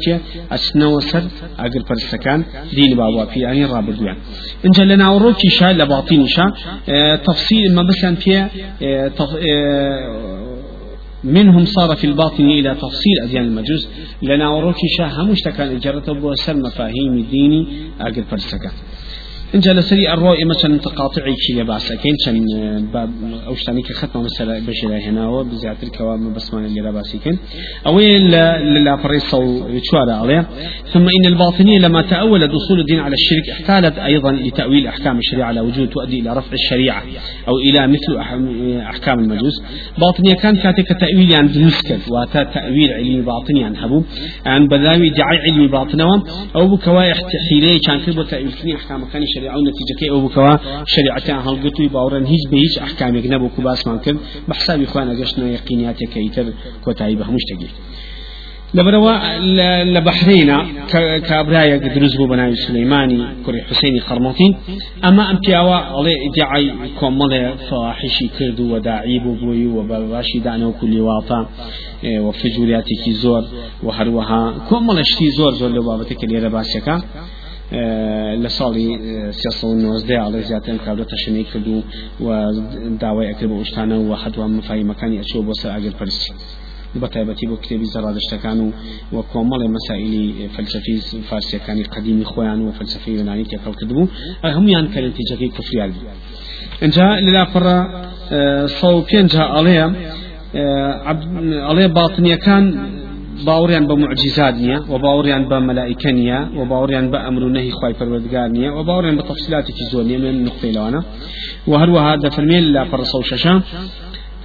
أسنو 0.52 1.00
سر 1.00 1.24
أقل 1.60 1.84
فرستكان 1.90 2.44
دين 2.74 2.98
بابا 2.98 3.26
في 3.26 3.40
يعني 3.40 3.66
رابط 3.66 4.02
يعني 4.02 4.18
إن 4.66 4.72
جلنا 4.72 5.10
وروكي 5.10 5.50
شا 5.50 5.66
لباطين 5.66 6.28
شا. 6.28 6.54
آه 6.90 7.16
تفصيل 7.16 7.76
ما 7.76 7.84
بس 7.84 8.06
فيها 8.06 8.50
آه 8.84 9.12
آه 9.50 10.58
منهم 11.24 11.66
صار 11.66 11.96
في 11.96 12.08
الباطن 12.08 12.46
إلى 12.46 12.76
تفصيل 12.76 13.14
أديان 13.24 13.44
المجوس. 13.44 13.90
لنا 14.22 14.50
وروكي 14.50 14.88
شاه 14.98 15.22
همش 15.22 15.42
تكان 15.42 15.76
إجارته 15.76 16.14
بوسر 16.14 16.56
مفاهيم 16.56 17.14
الديني 17.18 17.68
أقل 18.02 18.24
فرستكان 18.32 18.72
انجا 19.56 19.74
لسري 19.74 20.14
الرؤية 20.14 20.46
مثلا 20.46 20.78
تقاطعي 20.78 21.36
كي 21.36 21.54
لباس 21.54 21.94
كين 21.94 22.16
شن 22.26 22.46
باب 22.94 23.12
أو 23.48 23.56
شتاني 23.56 23.82
كختمه 23.82 24.24
مثلا 24.24 24.60
بشرا 24.60 24.98
هنا 24.98 25.30
وبزيادة 25.30 25.78
الكواب 25.84 26.34
بسمان 26.34 26.66
اللي 26.66 26.82
لباسي 26.82 27.18
كين 27.18 27.40
اوين 27.86 28.30
لا 28.84 28.98
فريصو 28.98 29.68
يتشوار 29.68 30.10
عليه 30.10 30.48
ثم 30.94 31.02
إن 31.02 31.26
الباطنية 31.26 31.80
لما 31.80 32.02
تأولت 32.02 32.52
اصول 32.52 32.80
الدين 32.80 33.00
على 33.00 33.14
الشرك 33.14 33.50
احتالت 33.50 34.00
أيضا 34.00 34.32
لتأويل 34.32 34.88
أحكام 34.88 35.18
الشريعة 35.18 35.48
على 35.48 35.60
وجود 35.60 35.90
تؤدي 35.90 36.20
إلى 36.20 36.30
رفع 36.34 36.54
الشريعة 36.54 37.04
أو 37.48 37.58
إلى 37.58 37.88
مثل 37.88 38.18
أحكام 38.82 39.20
المجوس. 39.20 39.62
باطنية 39.98 40.34
كان 40.34 40.56
كاتك 40.56 40.88
تأويل 41.00 41.34
عن 41.36 41.52
دنسكل 41.52 42.00
واتا 42.12 42.44
تأويل 42.44 42.92
علمي 42.94 43.22
باطني 43.22 43.64
عن 43.64 43.76
هبو. 43.76 44.04
عن 44.46 44.68
بذاوي 44.68 45.10
دعاء 45.10 45.40
علمي 45.42 45.68
باطنه 45.68 46.24
أو 46.56 46.68
بكواي 46.68 47.14
حيلي 47.50 47.80
كان 47.80 48.00
كتبوا 48.00 48.24
تأويل 48.24 48.76
أحكام 48.76 49.06
كان 49.06 49.24
شريعة 49.38 49.58
ونتيجة 49.58 50.12
أو 50.12 50.30
شريعة 50.86 51.40
هلقتوا 51.42 51.88
باورن 51.88 52.26
هيج 52.26 52.44
بهيج 52.52 52.80
أحكام 52.80 53.16
يجنبوا 53.16 53.50
كباس 53.58 53.88
ما 53.88 53.98
كان 53.98 54.18
بحساب 54.48 54.82
إخوانا 54.82 55.22
قشنا 55.22 55.50
يقينيات 55.50 56.04
كيتر 56.14 56.46
كوتاي 56.84 57.16
بهمش 57.16 57.42
تجي 57.50 57.68
لبروا 58.74 59.14
لبحرين 59.84 60.58
كابرايا 61.30 61.78
دروز 61.78 62.16
بو 62.16 62.28
بناوي 62.28 62.56
سليماني 62.56 63.26
كوري 63.46 63.62
حسيني 63.62 64.00
خرمطي 64.00 64.56
اما 65.06 65.32
ام 65.32 65.40
بياوا 65.46 65.76
علي 65.76 66.14
ادعي 66.28 66.74
كومل 67.00 67.58
فواحشي 67.70 68.28
كردو 68.28 68.76
وداعي 68.76 69.20
بو 69.20 69.34
بوي 69.34 69.68
وبراشي 69.68 70.40
دانو 70.40 70.72
كل 70.82 71.00
واطا 71.02 71.50
وفجورياتي 72.06 72.96
كي 73.06 73.12
زور 73.12 73.44
وهروها 73.84 74.68
اشتي 75.00 75.32
زور 75.32 75.54
زور 75.54 75.70
لبابتك 75.70 76.24
اللي 76.24 76.40
رباسكا 76.40 77.02
لە 78.44 78.50
ساڵی 78.58 78.90
سێ 79.40 79.50
على 80.26 80.42
زیاتر 80.50 80.78
کابرا 80.86 81.06
تەشنەی 81.14 81.46
کردو 81.52 81.84
و 82.26 82.28
داوای 83.00 83.28
ئەکرد 83.32 83.50
بە 83.52 83.66
شتانە 83.70 83.98
و 84.10 84.16
حدوان 84.24 84.52
مفاهیمەکانی 84.60 85.18
ئەچۆ 85.22 85.40
بۆ 85.48 85.54
سەر 85.62 85.70
ئاگەر 85.76 85.94
پرسی 86.00 86.32
بەتایبەتی 87.02 87.46
بۆ 87.52 87.56
کتێبی 87.64 87.88
زەڕادشتەکان 87.96 88.58
و 88.66 88.68
و 89.16 89.18
کۆمەڵی 89.32 89.68
مەسائلی 89.76 90.26
فەلسفی 90.56 90.96
فارسیەکانی 91.30 91.84
قدیمی 91.96 92.26
خۆیان 92.32 92.60
و 92.62 92.72
فەلسفی 92.78 93.12
یۆنانی 93.18 93.46
تێکەڵ 93.52 93.74
کردبوو. 93.80 94.08
هەمویان 94.56 94.86
کە 94.94 95.00
نتیجەکەی 95.08 95.50
کفریان. 95.58 95.90
بوو 95.96 96.10
اینجا 96.84 97.08
لەلاپەڕە 97.26 97.78
سەو 98.80 98.96
پێنجا 99.10 99.44
ئەڵەیە 99.56 99.88
ئەڵێ 101.68 101.86
باڵتنیەکان 101.98 102.66
باوریان 103.46 103.88
بە 103.88 103.96
معجزات 104.04 104.56
نییە 104.64 104.78
و 104.92 104.98
باوریان 105.06 105.44
بە 105.50 105.58
مەلائکە 105.68 106.12
نییە 106.20 106.40
و 106.58 106.66
باوریان 106.66 107.12
بە 107.12 107.18
ئەمر 107.26 107.44
و 107.44 107.50
نەهی 107.56 107.72
خی 107.80 107.94
نیە 110.08 110.18
من 110.24 110.36
نقطەی 110.48 110.72
لەوانە 110.76 111.02
و 111.70 111.74
هەروەها 111.82 112.14
دەفەرمێن 112.24 112.66
لا 112.76 112.84
پەرسە 112.92 113.16
و 113.20 113.24
شەشە 113.30 113.54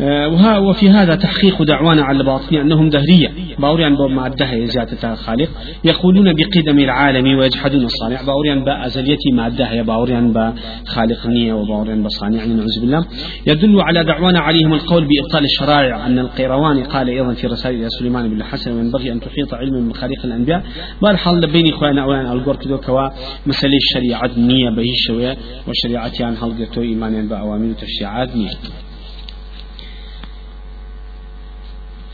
وها 0.00 0.58
وفي 0.58 0.90
هذا 0.90 1.14
تحقيق 1.14 1.62
دعوانا 1.62 2.02
على 2.02 2.18
الباطنية 2.18 2.62
أنهم 2.62 2.90
دهرية. 2.90 3.32
باوريان 3.58 3.96
بو 3.96 4.08
مادة 4.08 4.64
زيادة 4.64 5.14
خالق 5.14 5.48
يقولون 5.84 6.32
بقدم 6.32 6.78
العالم 6.78 7.38
ويجحدون 7.38 7.84
الصانع. 7.84 8.22
باوريان 8.22 8.64
بأزليتي 8.64 9.30
مادة 9.32 9.82
باوريان 9.82 10.32
بخالق 10.32 11.26
نية 11.26 11.52
وباوريان 11.52 12.02
بصانع 12.02 12.44
نعوذ 12.44 12.80
بالله. 12.80 13.04
يدل 13.46 13.80
على 13.80 14.04
دعوانا 14.04 14.40
عليهم 14.40 14.74
القول 14.74 15.08
بإبطال 15.08 15.44
الشرائع. 15.44 16.06
أن 16.06 16.18
القيرواني 16.18 16.82
قال 16.82 17.08
أيضا 17.08 17.34
في 17.34 17.46
رسائل 17.46 17.76
إلى 17.76 17.88
سليمان 17.88 18.28
بن 18.28 18.36
الحسن 18.36 18.78
ينبغي 18.78 19.12
أن 19.12 19.20
تحيط 19.20 19.54
علما 19.54 19.80
من 19.80 19.94
خالق 19.94 20.24
الأنبياء. 20.24 20.62
بالحال 21.02 21.52
بين 21.52 21.72
إخواننا؟ 21.72 22.02
أولا 22.02 22.32
الجور 22.32 22.56
كدو 22.56 22.78
كوا 22.78 23.08
مسألة 23.46 23.76
الشريعة 23.76 24.30
نية 24.36 24.70
به 24.76 24.90
شوية 25.06 25.36
وشريعة 25.68 26.12
عن 26.20 26.36
هلقتو 26.36 26.80
إيمانا 26.80 27.22
بأوامر 27.28 27.72
تشريعات 27.72 28.36
نية. 28.36 28.50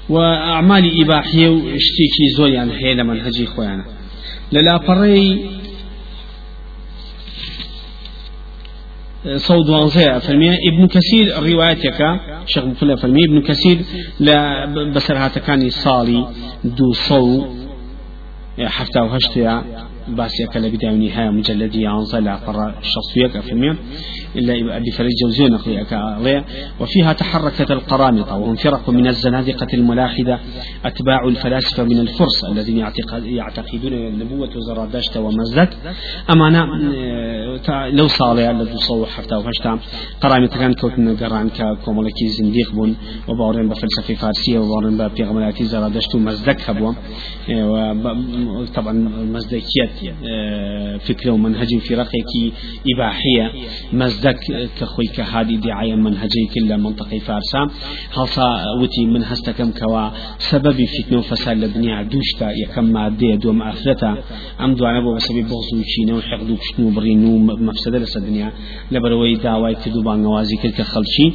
وأعمال 0.09 1.03
إباحية 1.03 1.49
واشتيكي 1.49 2.29
زويان 2.37 2.71
هي 2.71 2.95
لمنهجي 2.95 3.47
خويانا. 3.47 3.85
للا 4.53 4.77
بري 4.77 5.51
صوت 9.37 9.69
وانزيع 9.69 10.17
ابن 10.17 10.87
كثير 10.87 11.43
روايتك 11.43 12.21
شيخ 12.47 12.65
مفلا 12.65 12.97
فرمي 12.97 13.25
ابن 13.25 13.43
كثير 13.43 13.79
لا 14.21 14.67
بسر 14.95 15.17
هاتكاني 15.17 15.71
صالي 15.71 16.27
دو 16.65 16.93
صو 16.93 17.47
حفتا 18.61 19.01
وهشتيا 19.01 19.65
باسيك 20.09 20.57
لبداية 20.57 20.91
نهاية 20.91 21.31
مجلدي 21.31 21.87
عن 21.87 22.05
صلى 22.05 22.35
قرى 22.47 22.75
الشخصية 22.79 23.27
كفرمي 23.27 23.77
إلا 24.37 24.77
أبي 24.77 24.91
فريد 24.91 25.11
جوزي 25.23 25.45
نقلي 25.45 26.45
وفيها 26.81 27.13
تحركت 27.13 27.71
القرامطة 27.71 28.37
وهم 28.37 28.55
فرق 28.55 28.91
من 28.91 29.07
الزنادقة 29.07 29.67
الملاحدة 29.75 30.41
أتباع 30.85 31.29
الفلاسفة 31.29 31.85
من 31.85 31.99
الفرس 31.99 32.45
الذين 32.45 32.79
يعتقدون 33.25 33.93
النبوة 33.93 34.51
وزرادشت 34.57 35.17
ومزدك 35.17 35.71
أمانا 36.31 36.67
لو 37.93 38.09
صالي 38.09 38.51
الذي 38.51 38.77
صوح 38.77 39.09
حتى 39.11 39.35
وهشتا 39.35 39.79
قرامطة 40.21 40.59
كان 40.59 40.75
كوتن 40.75 41.17
قران 41.17 41.51
كومولكي 41.85 42.29
زنديق 42.29 42.73
بون. 42.73 42.97
وباورين 43.29 43.69
بفلسفة 43.69 44.15
فارسية 44.15 44.59
وباورين 44.59 44.99
ببيغملاتي 44.99 45.65
زرادشت 45.65 46.15
ومزدك 46.15 46.71
هبوا. 46.71 46.93
طبعا 48.75 48.93
مزدكيات 49.35 49.98
فكرة 50.99 51.31
ومنهج 51.31 51.79
في 51.79 51.95
رقيك 51.95 52.55
إباحية 52.95 53.53
مزدك 53.93 54.39
كخوي 54.81 55.07
كهادي 55.07 55.57
دعاية 55.57 55.95
منهجي 55.95 56.49
كل 56.55 56.79
منطقة 56.79 57.19
فارسا. 57.19 57.69
هلصا 58.17 58.49
وتي 58.83 59.07
من 59.07 59.23
هستكم 59.25 59.71
كوا 59.73 60.11
سبب 60.39 60.85
فتنة 60.85 61.19
وفساد 61.19 61.63
الدنيا 61.63 62.03
دوشتا 62.03 62.51
يكم 62.51 62.85
مادية 62.85 63.35
دوم 63.35 63.63
آخرتا. 63.63 64.17
أم 64.61 64.75
دوانا 64.75 65.01
بو 65.01 65.15
بسبب 65.15 65.39
بغض 65.39 65.81
وشينا 65.81 66.15
وحقد 66.17 66.51
وكشنو 66.51 66.91
برينو 66.91 67.39
مفسدة 67.39 67.99
لسا 67.99 68.21
الدنيا 68.21 68.53
لبروي 68.93 69.35
دعواي 69.37 69.75
كدو 69.75 70.03
بانغوازي 70.03 70.57
كل 70.57 70.71
كخلشي 70.71 71.27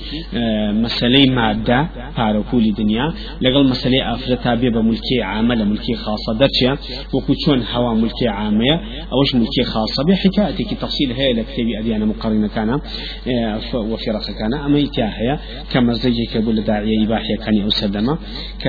مسألة 0.84 1.32
مادة 1.32 1.90
باركولي 2.18 2.72
دنيا 2.72 3.14
لقل 3.42 3.68
مسألة 3.68 4.14
آخرتا 4.14 4.56
بيبا 4.56 4.82
ملكي 4.82 5.22
عامة 5.22 5.64
ملكي 5.64 5.96
خاصة 5.96 6.34
درشا 6.40 6.78
وكوشون 7.14 7.64
هوا 7.74 7.94
ملكي 7.94 8.28
عامة 8.54 8.82
أوش 9.14 9.36
ملكي 9.36 9.64
خاصة 9.64 10.04
بحكايتك 10.04 10.74
تفصيل 10.82 11.12
هي 11.12 11.34
لكتابي 11.34 11.80
أديانا 11.80 12.06
مقارنة 12.06 12.48
كان 12.48 12.70
آه، 12.70 13.60
وفرق 13.76 14.26
كان. 14.40 14.54
أما 14.54 15.40
كما 15.74 15.94
زي 15.94 16.26
كبول 16.34 16.64
داعية 16.64 17.06
إباحية 17.06 17.38
كان 17.46 17.62
أو 17.62 17.70
سدما 17.70 18.18
ك 18.62 18.68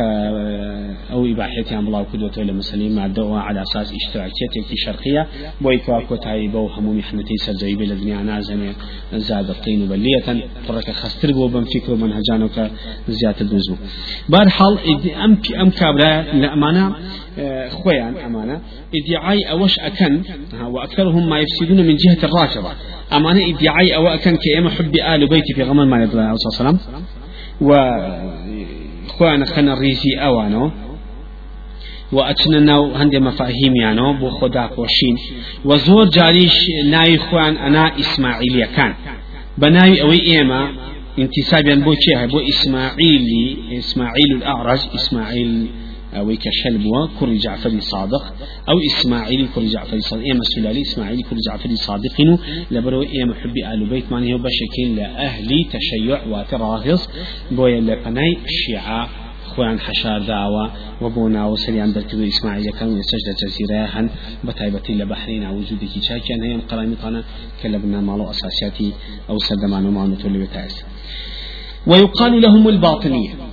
أو 1.12 1.26
إباحية 1.26 1.76
عن 1.76 1.86
الله 1.86 2.06
كدوة 2.12 2.32
مسلمين 2.38 2.94
مع 2.94 3.06
الدعوة 3.06 3.38
على 3.38 3.62
أساس 3.62 3.92
إشتراكية 3.94 4.74
شرقية 4.74 5.26
بويكوا 5.60 6.00
كوتاي 6.00 6.48
بو 6.48 6.66
همو 6.66 6.92
محنتي 6.92 7.36
سرزي 7.36 7.74
بلدنيا 7.74 8.16
نازنة 8.16 8.72
زاد 9.14 9.50
الطين 9.50 9.88
بلية. 9.88 10.44
فرق 10.68 10.90
خستر 10.90 11.32
بو 11.32 11.48
بم 11.48 11.64
فكر 11.64 11.94
منهجانك 11.94 12.70
زيادة 13.08 13.44
دوزو 13.46 13.76
بارحال 14.28 14.78
أم 15.24 15.38
أم 15.60 15.70
كابرا 15.70 16.22
لأمانة 16.22 16.96
خويان 17.68 18.16
أمانة. 18.16 18.60
ادعاء 18.94 19.50
أوش 19.50 19.78
أكن 19.78 20.22
وأكثرهم 20.62 21.28
ما 21.28 21.38
يفسدون 21.38 21.86
من 21.86 21.96
جهة 21.96 22.24
الرافضة. 22.24 22.72
أمانة 23.12 23.48
ادعاء 23.48 23.96
أو 23.96 24.08
أكن 24.08 24.36
كأما 24.36 24.70
حب 24.70 24.96
آل 24.96 25.28
بيتي 25.28 25.54
في 25.54 25.62
غمر 25.62 25.84
ما 25.84 25.96
عليه 25.96 26.04
الصلاة 26.04 26.32
والسلام. 26.46 26.78
و 27.60 27.74
خوانا 29.08 29.44
خنا 29.44 29.72
الريزي 29.72 30.14
أوانو. 30.18 30.70
وأتنا 32.12 32.60
ناو 32.60 32.92
هندي 32.92 33.20
مفاهيم 33.20 33.76
يعني 33.82 34.18
بو 34.20 34.30
خدا 34.30 34.66
كوشين. 34.66 35.16
وزور 35.64 36.08
جاريش 36.08 36.66
ناي 36.90 37.18
خوان 37.18 37.56
أنا 37.56 37.98
إسماعيلية 37.98 38.64
كان. 38.64 38.94
بناي 39.58 40.02
أوي 40.02 40.22
إيما 40.22 40.68
انتسابيا 41.18 41.74
بو 41.74 41.94
بو 42.30 42.40
إسماعيلي 42.48 43.56
إسماعيل 43.78 44.30
الأعرج 44.36 44.78
إسماعيل 44.94 45.66
أو 46.18 46.36
كشلبوا 46.36 47.08
كل 47.20 47.38
جعفر 47.38 47.80
صادق 47.80 48.24
أو 48.68 48.74
إسماعيل 48.90 49.48
كل 49.54 49.66
جعفر 49.66 49.98
صادق. 50.00 50.22
إما 50.30 50.44
سلالي 50.44 50.82
إسماعيل 50.82 51.22
كل 51.30 51.36
جعفر 51.48 51.74
صادق 51.74 52.16
لبرو 52.70 53.02
إما 53.02 53.34
حب 53.34 53.56
آل 53.72 53.86
بيت 53.90 54.12
من 54.12 54.32
هو 54.32 54.38
بشكل 54.38 54.96
لأهلي 54.96 55.64
تشيع 55.72 56.26
وتراهص 56.26 57.08
بويا 57.50 57.80
لقناي 57.80 58.36
الشيعة 58.44 59.08
خوان 59.44 59.80
حشار 59.80 60.22
داوا 60.22 60.66
وبونا 61.02 61.46
وسريان 61.46 61.92
بركبو 61.92 62.24
إسماعيل 62.24 62.70
كان 62.70 62.88
يسجد 62.98 63.36
جزيرة 63.42 63.84
هن 63.94 64.10
بتايبتي 64.44 64.94
لبحرين 64.94 65.46
وجودك 65.46 65.92
شاكيا 66.08 66.36
هي 66.42 66.56
قرامطنا 66.70 67.24
كلبنا 67.62 68.00
مالو 68.00 68.30
أساسياتي 68.30 68.92
أو 69.30 69.38
سدمان 69.38 69.86
ومعنى 69.86 70.16
تولي 70.16 70.38
بتاعس 70.38 70.84
ويقال 71.86 72.40
لهم 72.40 72.68
الباطنية. 72.68 73.43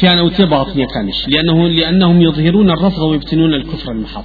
كان 0.00 0.18
أو 0.18 0.28
باطنية 0.28 0.86
كانش 0.94 1.28
لأنه 1.28 1.68
لأنهم 1.68 2.22
يظهرون 2.22 2.70
الرفض 2.70 3.02
ويبتنون 3.02 3.54
الكفر 3.54 3.92
المحض. 3.92 4.24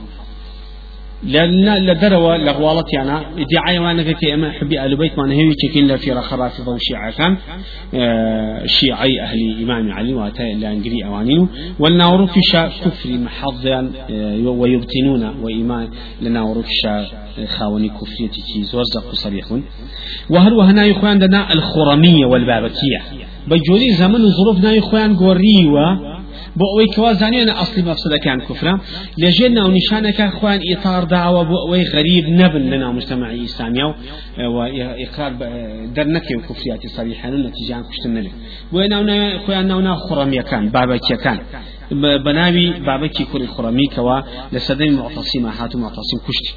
لأن 1.24 1.86
لدروا 1.86 2.38
لغوالت 2.38 2.94
يعني 2.94 3.12
ادعاء 3.12 3.80
وأنا 3.80 4.12
كما 4.12 4.52
حبي 4.52 4.86
آل 4.86 4.96
بيت 4.98 5.18
ما 5.18 5.34
هي 5.34 5.54
تشكين 5.54 5.88
لا 5.88 5.98
في 5.98 6.12
رافضة 6.12 6.72
وشيعة 6.74 7.12
كان. 7.12 7.38
آه 7.94 8.66
شيعي 8.66 9.22
أهل 9.22 9.64
إمام 9.64 9.92
علي 9.92 10.14
واتا 10.14 10.44
لأنجري 10.44 11.06
أوانينو 11.06 11.48
والناور 11.80 12.28
في 12.28 12.40
شاء 12.52 12.70
كفر 12.86 13.10
محض 13.10 13.68
آه 13.68 14.48
ويبتنون 14.48 15.36
وإيمان. 15.42 15.90
لناور 16.22 16.62
في 16.62 16.74
شاء 16.84 17.30
خاوني 17.46 17.90
كفرية 17.90 18.64
زوزق 18.64 19.14
صريح 19.14 19.46
وهل 20.30 20.54
وهنا 20.54 20.86
يخوان 20.86 21.12
عندنا 21.12 21.54
الخرمية 21.54 22.26
والبابكية 22.26 23.02
بجوري 23.50 23.90
زمن 24.02 24.22
ظروف 24.38 24.58
ناي 24.64 24.82
خوان 24.82 25.16
قوريوا 25.16 25.88
بۆ 26.60 26.66
ئەوەی 26.72 26.90
کەوازانیانە 26.96 27.54
ئەسلی 27.60 27.84
مەفسدەکان 27.90 28.40
کوفرە 28.48 28.74
لەژێ 29.22 29.48
ناو 29.58 29.70
نیشانەکە 29.78 30.26
خوان 30.38 30.60
ئیتار 30.70 31.04
داوە 31.14 31.42
بۆ 31.50 31.58
ئەوەی 31.64 31.86
غەریب 31.94 32.26
نەبن 32.40 32.64
لە 32.72 32.78
ناو 32.84 32.92
مجتمعی 32.98 33.40
ئیسلامیا 33.46 33.88
و 34.56 34.58
ئیقرار 35.02 35.34
دەرنەکەی 35.96 36.36
و 36.38 36.42
کوفریاتی 36.48 36.88
صریحان 36.98 37.34
و 37.36 37.44
نەتیجان 37.46 37.82
کوشتن 37.88 38.12
نەبێت. 38.18 38.36
بۆ 38.74 38.80
ناو 38.94 39.04
خۆیان 39.44 39.66
ناونا 39.72 39.94
خوڕەمیەکان 40.04 40.64
بابەکیەکان. 40.76 41.40
بەناوی 42.26 42.68
بابەکی 42.88 43.24
کوڕی 43.32 43.48
خوڕەمی 43.54 43.88
کەوا 43.96 44.18
لە 44.54 44.60
سەدەی 44.68 44.92
معتەسیمە 45.00 45.52
هات 45.58 45.72
و 45.76 45.80
معتەسیم 45.84 46.20
کوشتی 46.26 46.54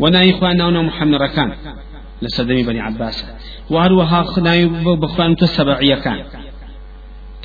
وناوی 0.00 0.32
خوان 0.38 0.56
ناونا 0.60 0.82
محەمرەکان 0.88 1.50
لە 1.50 1.95
سەدەمی 2.36 2.64
بەنی 2.68 2.82
عباسە 2.88 3.26
وهروەها 3.72 4.20
خناوی 4.32 4.66
بخوان 5.02 5.32
تە 5.40 5.46
سەبعیەکان 5.56 6.20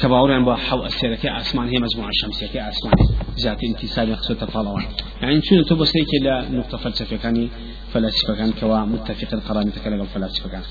كباوران 0.01 0.45
بو 0.45 0.53
حو 0.55 0.79
أسيرك 0.85 1.25
أسمان 1.25 1.67
هي 1.69 1.79
مجموعة 1.79 2.09
شمسية 2.11 2.47
كأسمان 2.47 2.93
ذات 3.39 3.63
انتساب 3.63 4.15
خصوصا 4.15 4.45
فالوان 4.45 4.83
يعني 5.21 5.41
شنو 5.41 5.63
تو 5.63 5.75
بس 5.75 5.91
هيك 5.97 6.23
لا 6.23 6.49
نقطة 6.51 6.77
فلسفة 6.77 7.15
كان 7.15 7.49
فلاسفة 7.93 8.35
كان 8.35 8.51
كوا 8.51 8.79
متفق 8.85 9.33
القرآن 9.33 9.71
تكلم 9.73 10.01
الفلاسفة 10.01 10.49
كان 10.49 10.61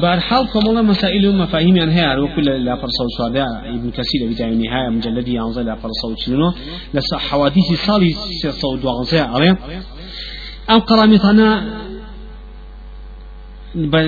بارحال 0.00 0.46
كمولا 0.46 0.82
مسائل 0.82 1.28
ومفاهيم 1.28 1.76
يعني 1.76 1.92
هي 1.94 2.16
وكل 2.16 2.64
لا 2.64 2.76
فرصة 2.76 3.04
وشهداء 3.04 3.46
ابن 3.74 3.90
كثير 3.90 4.20
بداية 4.30 4.52
النهاية 4.52 4.88
مجلدي 4.90 5.34
ينزل 5.34 5.66
لا 5.66 5.74
فرصة 5.74 6.08
وشنو 6.08 6.52
لس 6.94 7.14
حوادث 7.14 7.86
صالي 7.86 8.12
صوت 8.50 8.84
وغنزاء 8.84 9.28
عليه 9.28 9.58
أو 10.70 10.78
قرامطنا 10.78 11.46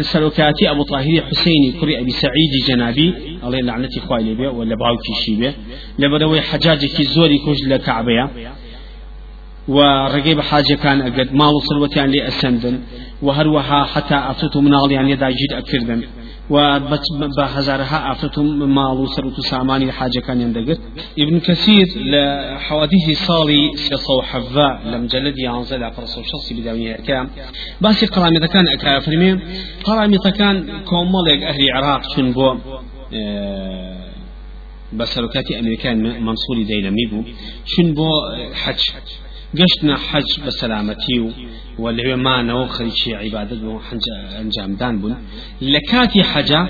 سلوكاتي 0.01 0.71
أبو 0.71 0.83
طاهر 0.83 1.23
حسيني 1.31 1.73
كري 1.81 2.01
أبي 2.01 2.11
سعيد 2.11 2.53
جنابي. 2.69 3.15
الله 3.45 3.61
لعنتي 3.61 4.01
خوالي 4.01 4.35
به 4.35 4.51
ولا 4.51 4.77
باوكي 4.77 5.15
شيبه 5.25 5.55
لبدوي 5.99 6.41
حجاجي 6.41 6.89
كي 6.89 7.03
زوري 7.03 7.39
كوج 7.39 7.63
لكعبية. 7.67 8.31
ورقيب 9.69 10.41
حاجة 10.41 10.75
كان 10.75 11.01
أقد 11.01 11.35
ما 11.35 11.47
وصل 11.47 11.79
وتيان 11.79 12.11
لي 12.11 12.29
أسندن. 12.29 12.81
وهروها 13.23 13.85
حتى 13.85 14.15
أعطيته 14.15 14.61
من 14.61 14.75
أكردن 16.53 17.23
وبهزارها 17.23 18.13
أفرتم 18.13 18.45
مالو 18.75 19.07
سرط 19.07 19.41
ساماني 19.41 19.93
حاجة 19.93 20.21
كان 20.27 20.41
يندقر. 20.41 20.79
ابن 21.19 21.41
كثير 21.41 21.87
لحوادث 21.97 23.07
صالي 23.27 23.77
سيصو 23.77 24.23
حفاء 24.23 24.83
لمجلد 24.87 25.39
ينزل 25.39 25.91
فرصو 25.93 26.23
شخصي 26.23 26.55
بداوية 26.61 26.97
كام 26.97 27.31
باسي 27.81 28.07
قرامي 28.07 28.49
كان 28.49 28.69
أكافرمي 28.69 29.41
قرامي 29.85 30.19
كان 30.19 30.81
كوماليك 30.85 31.43
أهل 31.43 31.61
العراق 31.65 32.03
شن 32.17 32.33
بو 32.33 32.57
بسلوكاتي 34.93 35.59
أمريكان 35.59 35.97
منصوري 36.25 36.65
ديلمي 36.65 37.07
بو 37.11 37.25
شن 37.67 37.95
بو 39.55 39.59
حج 39.59 39.63
قشنا 39.63 39.97
حج 39.97 40.47
بسلامتي 40.47 41.33
واللي 41.79 42.17
ما 42.17 42.43
نوخر 42.43 42.91
شيء 42.91 43.17
عبادة 43.17 43.81
أنجام 44.41 44.75
دان 44.75 45.01
بن 45.01 45.17
لكاتي 45.61 46.23
حجة 46.23 46.69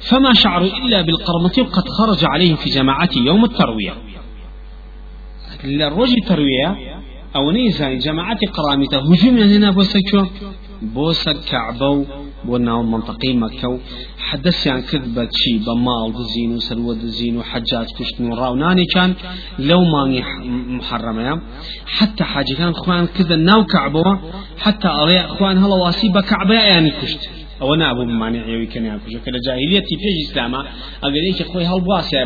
فما 0.00 0.32
شعر 0.34 0.62
إلا 0.62 1.02
بالقرمة 1.02 1.52
وقد 1.58 1.88
خرج 1.88 2.24
عليه 2.24 2.54
في 2.54 2.70
جماعته 2.70 3.18
يوم 3.18 3.44
التروية. 3.44 3.94
للرجل 5.64 6.16
التروية 6.22 6.76
أو 7.36 7.50
نيزان 7.50 7.98
جماعة 7.98 8.38
قرامته 8.52 8.98
هجوم 8.98 9.38
هنا 9.38 9.70
بوسكو 9.70 10.26
بوسك 10.82 11.36
كعبو 11.50 12.04
بۆ 12.44 12.58
منطقي 12.92 13.32
مكة 13.34 13.78
حدثيان 14.18 14.80
كذبة 14.82 15.28
شي 15.32 15.58
بمال 15.58 16.12
دزين 16.12 16.56
وسلوة 16.56 16.94
دزين 16.94 17.36
وحجات 17.36 17.88
كشتن 17.98 18.32
وراوناني 18.32 18.84
كان 18.94 19.14
لو 19.58 19.80
ما 19.84 20.22
محرمة. 20.78 21.40
حتى 21.86 22.24
حاجة 22.24 22.54
كان 22.54 22.72
خوان 22.72 23.06
كذا 23.06 23.36
ناو 23.36 23.64
كعبوة 23.64 24.20
حتى 24.58 24.88
أريا 24.88 25.26
خوان 25.26 25.58
هلا 25.58 25.74
واسي 25.74 26.08
بكعبة 26.08 26.54
يعني 26.54 26.90
كشت. 26.90 27.30
أو 27.62 27.74
نابو 27.74 28.04
بمعنى 28.04 28.38
عيوي 28.38 28.66
كان 28.66 28.86
يكوش 28.86 29.16
كلا 29.24 29.38
جاهلية 29.46 29.80
في 29.80 30.30
إسلاما 30.30 30.58
أقول 31.02 31.24
إيش 31.26 31.42
خوي 31.42 31.64
هالبواسي 31.64 32.16